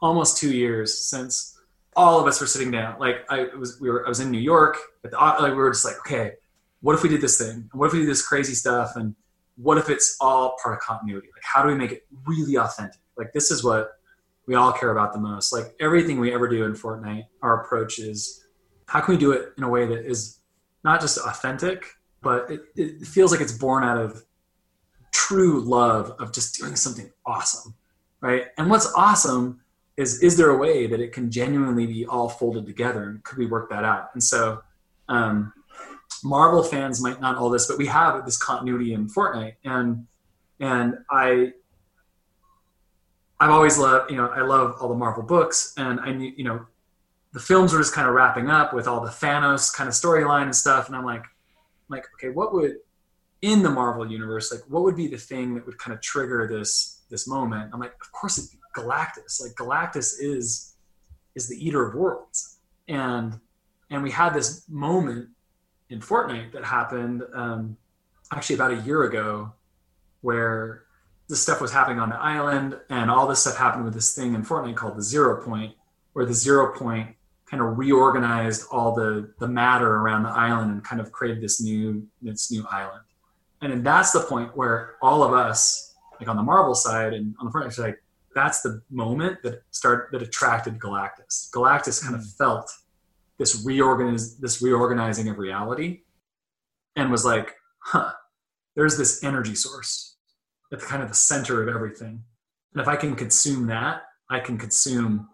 [0.05, 1.57] almost two years since
[1.95, 2.99] all of us were sitting down.
[2.99, 5.71] Like I was we were I was in New York at the like we were
[5.71, 6.33] just like okay,
[6.81, 7.69] what if we did this thing?
[7.73, 8.95] What if we do this crazy stuff?
[8.95, 9.15] And
[9.57, 11.27] what if it's all part of continuity?
[11.33, 13.01] Like how do we make it really authentic?
[13.17, 13.93] Like this is what
[14.45, 15.51] we all care about the most.
[15.51, 18.45] Like everything we ever do in Fortnite, our approach is
[18.87, 20.39] how can we do it in a way that is
[20.83, 21.83] not just authentic,
[22.21, 24.23] but it, it feels like it's born out of
[25.11, 27.73] true love of just doing something awesome,
[28.21, 28.47] right?
[28.59, 29.61] And what's awesome
[29.97, 33.37] is is there a way that it can genuinely be all folded together, and could
[33.37, 34.09] we work that out?
[34.13, 34.61] And so,
[35.07, 35.53] um,
[36.23, 40.05] Marvel fans might not all this, but we have this continuity in Fortnite, and
[40.59, 41.53] and I
[43.39, 46.45] I've always loved, you know, I love all the Marvel books, and I knew, you
[46.45, 46.65] know,
[47.33, 50.43] the films were just kind of wrapping up with all the Thanos kind of storyline
[50.43, 51.25] and stuff, and I'm like,
[51.89, 52.77] like, okay, what would
[53.41, 56.47] in the Marvel universe, like, what would be the thing that would kind of trigger
[56.47, 57.71] this this moment?
[57.73, 59.41] I'm like, of course, it'd be Galactus.
[59.41, 60.73] Like, Galactus is
[61.35, 63.39] is the eater of worlds, and
[63.89, 65.29] and we had this moment
[65.89, 67.77] in Fortnite that happened um,
[68.31, 69.53] actually about a year ago,
[70.21, 70.83] where
[71.27, 74.33] this stuff was happening on the island, and all this stuff happened with this thing
[74.33, 75.73] in Fortnite called the Zero Point,
[76.13, 77.15] where the Zero Point
[77.45, 81.61] kind of reorganized all the the matter around the island and kind of created this
[81.61, 83.03] new this new island.
[83.61, 87.35] And then that's the point where all of us, like on the Marvel side and
[87.39, 87.95] on the front side,
[88.35, 91.49] that's the moment that start that attracted Galactus.
[91.51, 92.27] Galactus kind of hmm.
[92.37, 92.71] felt
[93.39, 96.01] this reorganiz this reorganizing of reality
[96.95, 98.11] and was like, huh,
[98.75, 100.17] there's this energy source
[100.71, 102.23] at the kind of the center of everything.
[102.73, 105.29] And if I can consume that, I can consume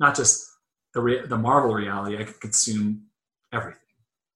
[0.00, 0.46] not just
[0.94, 3.04] the re- the Marvel reality, I can consume
[3.52, 3.78] everything.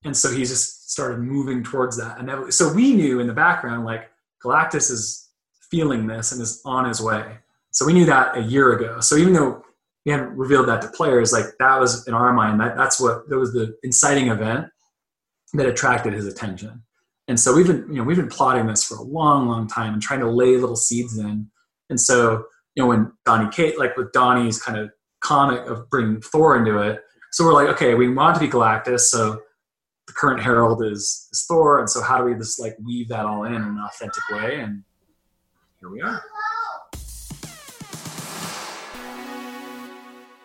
[0.03, 2.19] And so he just started moving towards that.
[2.19, 4.09] And that, so we knew in the background, like
[4.43, 5.29] Galactus is
[5.69, 7.37] feeling this and is on his way.
[7.77, 8.99] So we knew that a year ago.
[9.01, 9.63] So even though
[10.03, 13.29] we hadn't revealed that to players, like that was in our mind, that that's what
[13.29, 14.65] that was the inciting event
[15.53, 16.81] that attracted his attention.
[17.27, 19.93] And so we've been, you know, we've been plotting this for a long, long time
[19.93, 21.51] and trying to lay little seeds in.
[21.91, 24.89] And so, you know, when Donny Cates, like with Donny's kind of
[25.21, 26.99] comic of bringing Thor into it.
[27.31, 29.39] So we're like, okay, we want to be Galactus, so
[30.07, 33.27] the current Herald is, is Thor, and so how do we just like weave that
[33.27, 34.61] all in in an authentic way?
[34.61, 34.83] And
[35.79, 36.23] here we are.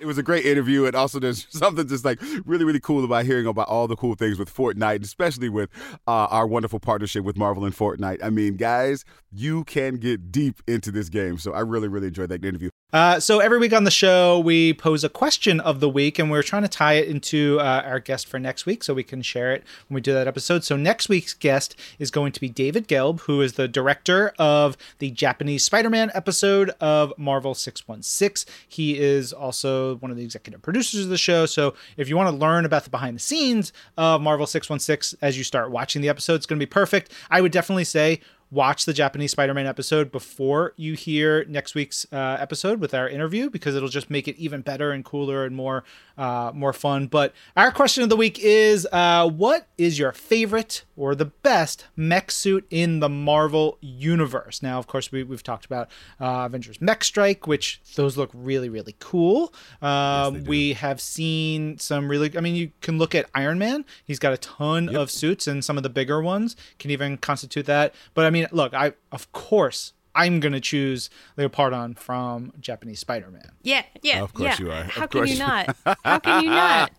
[0.02, 3.24] It was a great interview, and also there's something just like really, really cool about
[3.24, 5.70] hearing about all the cool things with Fortnite, especially with
[6.08, 8.18] uh, our wonderful partnership with Marvel and Fortnite.
[8.20, 12.30] I mean, guys, you can get deep into this game, so I really, really enjoyed
[12.30, 12.70] that interview.
[12.92, 16.30] Uh, so every week on the show, we pose a question of the week, and
[16.30, 19.22] we're trying to tie it into uh, our guest for next week, so we can
[19.22, 20.62] share it when we do that episode.
[20.62, 24.76] So next week's guest is going to be David Gelb, who is the director of
[24.98, 28.52] the Japanese Spider-Man episode of Marvel 616.
[28.68, 31.46] He is also one of the executive producers of the show.
[31.46, 35.38] So if you want to learn about the behind the scenes of Marvel 616 as
[35.38, 37.10] you start watching the episode, it's going to be perfect.
[37.30, 38.20] I would definitely say
[38.52, 43.48] watch the Japanese Spider-Man episode before you hear next week's uh, episode with our interview
[43.48, 45.84] because it'll just make it even better and cooler and more
[46.18, 47.06] uh, more fun.
[47.06, 51.86] But our question of the week is: uh, What is your favorite or the best
[51.96, 54.62] mech suit in the Marvel universe?
[54.62, 55.88] Now, of course, we, have talked about
[56.20, 59.54] uh, Avengers Mech Strike, which those look really really cool.
[59.80, 62.36] Um, yes, we have seen some really.
[62.36, 64.96] I mean, you can look at Iron Man; he's got a ton yep.
[64.96, 67.94] of suits, and some of the bigger ones can even constitute that.
[68.12, 73.50] But I mean, look, I of course I'm gonna choose Leopardon from Japanese Spider-Man.
[73.62, 74.66] Yeah, yeah, of course yeah.
[74.66, 74.84] you are.
[74.84, 75.76] How can you not?
[76.04, 76.92] How can you not?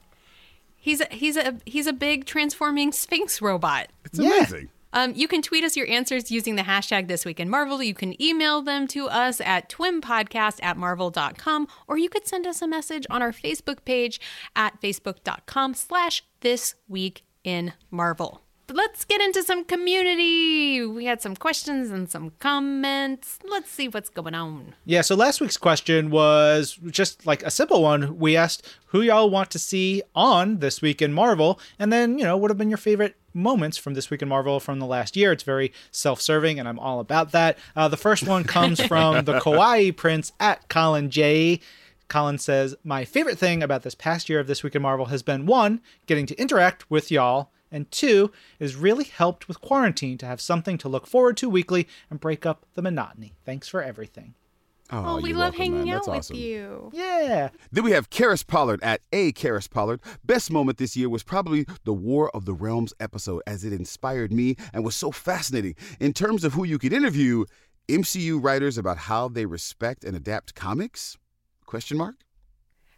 [0.75, 3.87] He's a, he's a he's a big transforming Sphinx robot.
[4.05, 4.69] It's amazing.
[4.93, 7.81] Um, you can tweet us your answers using the hashtag This Week in Marvel.
[7.81, 12.61] You can email them to us at twimpodcast at marvel.com, or you could send us
[12.61, 14.21] a message on our Facebook page
[14.55, 18.43] at facebook.com slash This Week in Marvel
[18.73, 20.85] let's get into some community.
[20.85, 23.39] We had some questions and some comments.
[23.47, 24.73] Let's see what's going on.
[24.85, 28.17] Yeah, so last week's question was just like a simple one.
[28.17, 32.25] We asked who y'all want to see on This Week in Marvel, and then, you
[32.25, 35.15] know, what have been your favorite moments from This Week in Marvel from the last
[35.15, 35.31] year.
[35.31, 37.57] It's very self serving, and I'm all about that.
[37.75, 41.59] Uh, the first one comes from the Kawaii Prince at Colin J.
[42.07, 45.23] Colin says, My favorite thing about this past year of This Week in Marvel has
[45.23, 50.17] been one, getting to interact with y'all And two, it has really helped with quarantine
[50.19, 53.33] to have something to look forward to weekly and break up the monotony.
[53.43, 54.35] Thanks for everything.
[54.91, 55.95] Oh, we love welcome, hanging man.
[55.95, 56.91] out That's with you.
[56.93, 57.49] Yeah.
[57.71, 60.01] Then we have Karis Pollard at A Karis Pollard.
[60.23, 64.31] Best moment this year was probably the War of the Realms episode, as it inspired
[64.31, 65.75] me and was so fascinating.
[65.99, 67.45] In terms of who you could interview,
[67.89, 71.17] MCU writers about how they respect and adapt comics?
[71.65, 72.15] Question mark.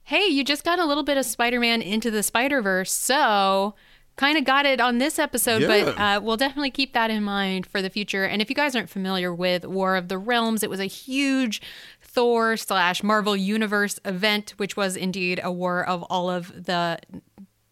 [0.03, 3.73] Hey, you just got a little bit of Spider Man into the Spider Verse, so
[4.15, 7.65] kind of got it on this episode, but uh, we'll definitely keep that in mind
[7.65, 8.23] for the future.
[8.23, 11.61] And if you guys aren't familiar with War of the Realms, it was a huge
[12.01, 16.99] Thor slash Marvel Universe event, which was indeed a war of all of the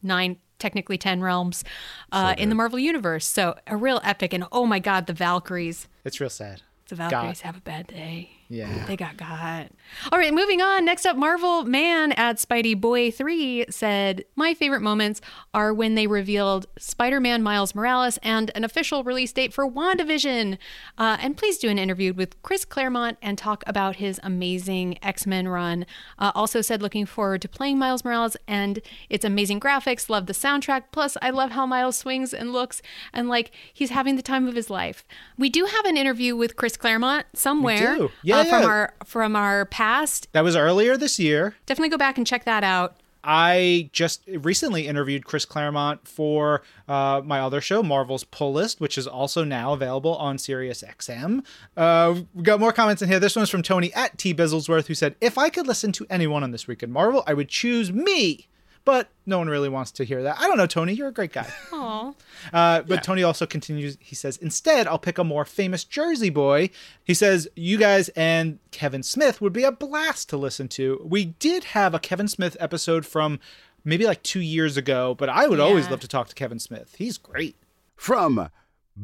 [0.01, 0.37] nine.
[0.59, 1.65] Technically, 10 realms
[2.13, 3.27] uh, in the Marvel Universe.
[3.27, 4.33] So, a real epic.
[4.33, 5.89] And oh my God, the Valkyries.
[6.05, 6.61] It's real sad.
[6.87, 8.29] The Valkyries have a bad day.
[8.53, 8.85] Yeah.
[8.85, 9.69] They got got.
[10.11, 10.85] All right, moving on.
[10.85, 15.21] Next up, Marvel Man at Spidey Boy 3 said, My favorite moments
[15.55, 20.59] are when they revealed Spider Man Miles Morales and an official release date for WandaVision.
[20.99, 25.25] Uh, and please do an interview with Chris Claremont and talk about his amazing X
[25.25, 25.87] Men run.
[26.19, 30.09] Uh, also said, looking forward to playing Miles Morales and its amazing graphics.
[30.09, 30.83] Love the soundtrack.
[30.91, 34.53] Plus, I love how Miles swings and looks and like he's having the time of
[34.55, 35.03] his life.
[35.39, 38.11] We do have an interview with Chris Claremont somewhere do.
[38.45, 38.67] Yeah, from yeah.
[38.67, 40.27] our from our past.
[40.33, 41.55] That was earlier this year.
[41.65, 42.97] Definitely go back and check that out.
[43.23, 48.97] I just recently interviewed Chris Claremont for uh, my other show, Marvel's Pull List, which
[48.97, 51.45] is also now available on Sirius XM.
[51.77, 53.21] Uh, we got more comments in here.
[53.21, 56.43] This one's from Tony at T Bizzlesworth, who said, "If I could listen to anyone
[56.43, 58.49] on this week in Marvel, I would choose me."
[58.85, 60.37] But no one really wants to hear that.
[60.39, 60.93] I don't know, Tony.
[60.93, 61.47] You're a great guy.
[61.71, 62.13] Aw.
[62.51, 63.97] Uh, but Tony also continues.
[64.01, 66.69] He says, instead, I'll pick a more famous Jersey boy.
[67.03, 71.01] He says, you guys and Kevin Smith would be a blast to listen to.
[71.05, 73.39] We did have a Kevin Smith episode from
[73.85, 76.95] maybe like two years ago, but I would always love to talk to Kevin Smith.
[76.97, 77.55] He's great.
[77.95, 78.49] From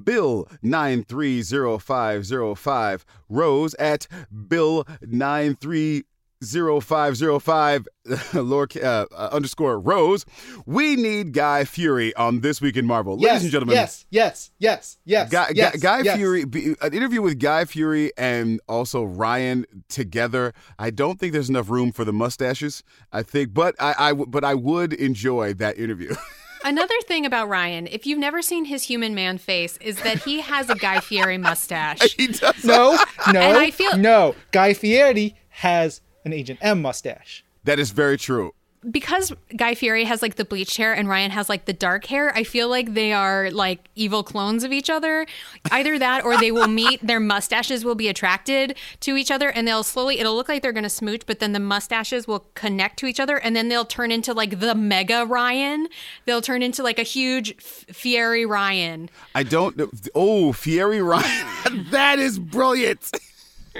[0.03, 4.07] Bill nine three zero five zero five Rose at
[4.47, 7.19] Bill nine three zero five zero five
[8.33, 10.25] lower uh, uh, underscore Rose.
[10.65, 13.75] We need Guy Fury on this week in Marvel, ladies and gentlemen.
[13.75, 15.29] Yes, yes, yes, yes.
[15.29, 16.17] Guy, yes, Guy, Guy yes.
[16.17, 16.43] Fury,
[16.81, 20.53] an interview with Guy Fury and also Ryan together.
[20.77, 22.83] I don't think there's enough room for the mustaches.
[23.11, 26.15] I think, but I, I w- but I would enjoy that interview.
[26.63, 30.41] Another thing about Ryan, if you've never seen his human man face, is that he
[30.41, 32.13] has a Guy Fieri mustache.
[32.17, 32.65] he does.
[32.65, 32.97] No,
[33.31, 34.35] no, And I feel- no.
[34.51, 37.43] Guy Fieri has an Agent M mustache.
[37.63, 38.53] That is very true.
[38.89, 42.31] because Guy Fieri has like the bleached hair and Ryan has like the dark hair,
[42.33, 45.27] I feel like they are like evil clones of each other.
[45.69, 49.67] Either that or they will meet, their mustaches will be attracted to each other and
[49.67, 52.97] they'll slowly, it'll look like they're going to smooch, but then the mustaches will connect
[52.99, 55.89] to each other and then they'll turn into like the mega Ryan.
[56.23, 59.09] They'll turn into like a huge F- Fieri Ryan.
[59.35, 59.75] I don't.
[59.75, 59.89] know.
[60.15, 63.11] Oh, Fieri Ryan, that is brilliant.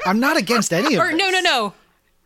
[0.06, 1.18] I'm not against any of Or this.
[1.18, 1.74] no, no, no.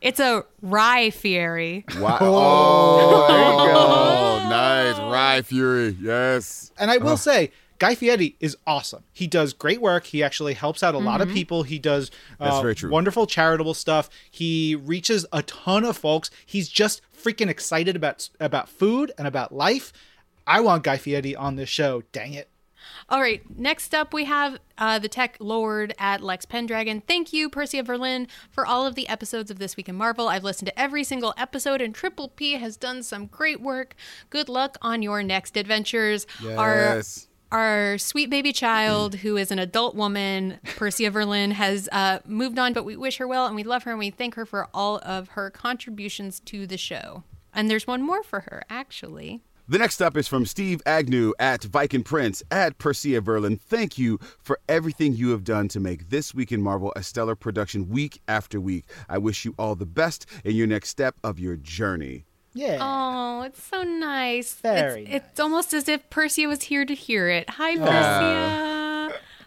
[0.03, 1.85] It's a Rye Fury.
[1.97, 2.17] Wow.
[2.21, 4.49] Oh, there you go.
[4.49, 4.97] nice.
[4.99, 5.97] Rye Fury.
[5.99, 6.71] Yes.
[6.77, 9.03] And I will say, Guy Fieri is awesome.
[9.13, 10.05] He does great work.
[10.05, 11.63] He actually helps out a lot of people.
[11.63, 12.89] He does That's uh, very true.
[12.89, 14.09] wonderful charitable stuff.
[14.29, 16.29] He reaches a ton of folks.
[16.45, 19.91] He's just freaking excited about about food and about life.
[20.45, 22.03] I want Guy Fieri on this show.
[22.11, 22.49] Dang it.
[23.09, 27.01] All right, next up we have uh, the tech lord at Lex Pendragon.
[27.01, 30.29] Thank you, Percia Verlin, for all of the episodes of This Week in Marvel.
[30.29, 33.95] I've listened to every single episode, and Triple P has done some great work.
[34.29, 36.25] Good luck on your next adventures.
[36.43, 37.27] Our, Yes.
[37.51, 42.73] our sweet baby child, who is an adult woman, Percia Verlin, has uh, moved on,
[42.73, 44.99] but we wish her well, and we love her, and we thank her for all
[45.03, 47.23] of her contributions to the show.
[47.53, 49.43] And there's one more for her, actually.
[49.65, 53.57] The next up is from Steve Agnew at Viking Prince at Percia Verlin.
[53.57, 57.33] Thank you for everything you have done to make This Week in Marvel a stellar
[57.33, 58.83] production week after week.
[59.07, 62.25] I wish you all the best in your next step of your journey.
[62.53, 62.79] Yeah.
[62.81, 64.53] Oh, it's so nice.
[64.53, 67.51] Very it's, it's almost as if Percia was here to hear it.
[67.51, 68.82] Hi, Percia.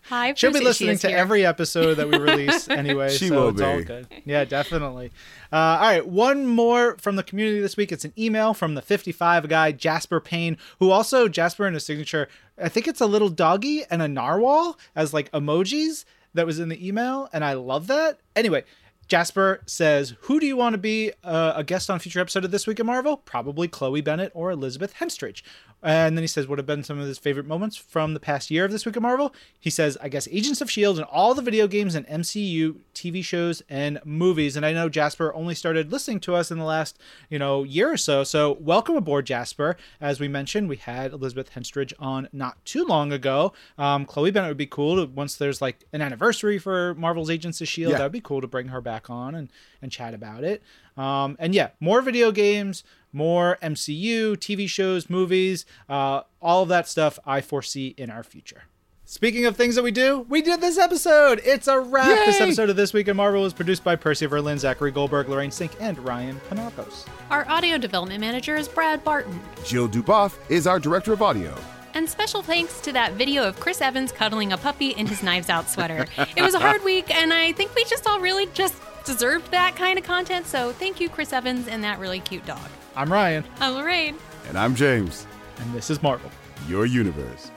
[0.09, 1.17] Hi, She'll be listening to here.
[1.17, 3.11] every episode that we release anyway.
[3.11, 3.85] She so will it's all be.
[3.85, 4.07] good.
[4.25, 5.11] Yeah, definitely.
[5.53, 7.91] Uh, all right, one more from the community this week.
[7.91, 12.29] It's an email from the 55 guy, Jasper Payne, who also, Jasper in his signature,
[12.57, 16.05] I think it's a little doggy and a narwhal as like emojis
[16.35, 17.29] that was in the email.
[17.33, 18.21] And I love that.
[18.37, 18.65] Anyway,
[19.09, 22.45] Jasper says, Who do you want to be uh, a guest on a future episode
[22.45, 23.17] of This Week in Marvel?
[23.17, 25.43] Probably Chloe Bennet or Elizabeth Henstridge.
[25.83, 28.51] And then he says, What have been some of his favorite moments from the past
[28.51, 29.35] year of This Week of Marvel?
[29.61, 31.01] He says, I guess Agents of S.H.I.E.L.D.
[31.01, 34.57] and all the video games and MCU TV shows and movies.
[34.57, 36.99] And I know Jasper only started listening to us in the last,
[37.29, 38.25] you know, year or so.
[38.25, 39.77] So welcome aboard, Jasper.
[40.01, 43.53] As we mentioned, we had Elizabeth Henstridge on not too long ago.
[43.79, 47.61] Um, Chloe Bennet would be cool to, once there's like an anniversary for Marvel's Agents
[47.61, 47.93] of S.H.I.E.L.D.
[47.93, 47.99] Yeah.
[47.99, 49.51] That would be cool to bring her back on and,
[49.83, 50.63] and chat about it.
[50.97, 52.83] Um, and yeah, more video games,
[53.17, 58.65] more MCU, TV shows, movies, uh, all of that stuff I foresee in our future.
[59.09, 61.41] Speaking of things that we do, we did this episode.
[61.45, 62.09] It's a wrap.
[62.27, 65.51] This episode of This Week in Marvel was produced by Percia Verlin, Zachary Goldberg, Lorraine
[65.51, 67.07] Cink, and Ryan Penagos.
[67.31, 69.41] Our audio development manager is Brad Barton.
[69.65, 71.55] Jill Duboff is our director of audio.
[71.95, 75.49] And special thanks to that video of Chris Evans cuddling a puppy in his Knives
[75.49, 76.07] Out sweater.
[76.37, 79.77] it was a hard week, and I think we just all really just deserved that
[79.77, 80.47] kind of content.
[80.47, 82.69] So thank you, Chris Evans, and that really cute dog.
[82.97, 84.17] I'm Ryan, I'm Lorraine.
[84.49, 85.27] And I'm James,
[85.59, 86.31] and this is Marvel.
[86.67, 87.51] your universe.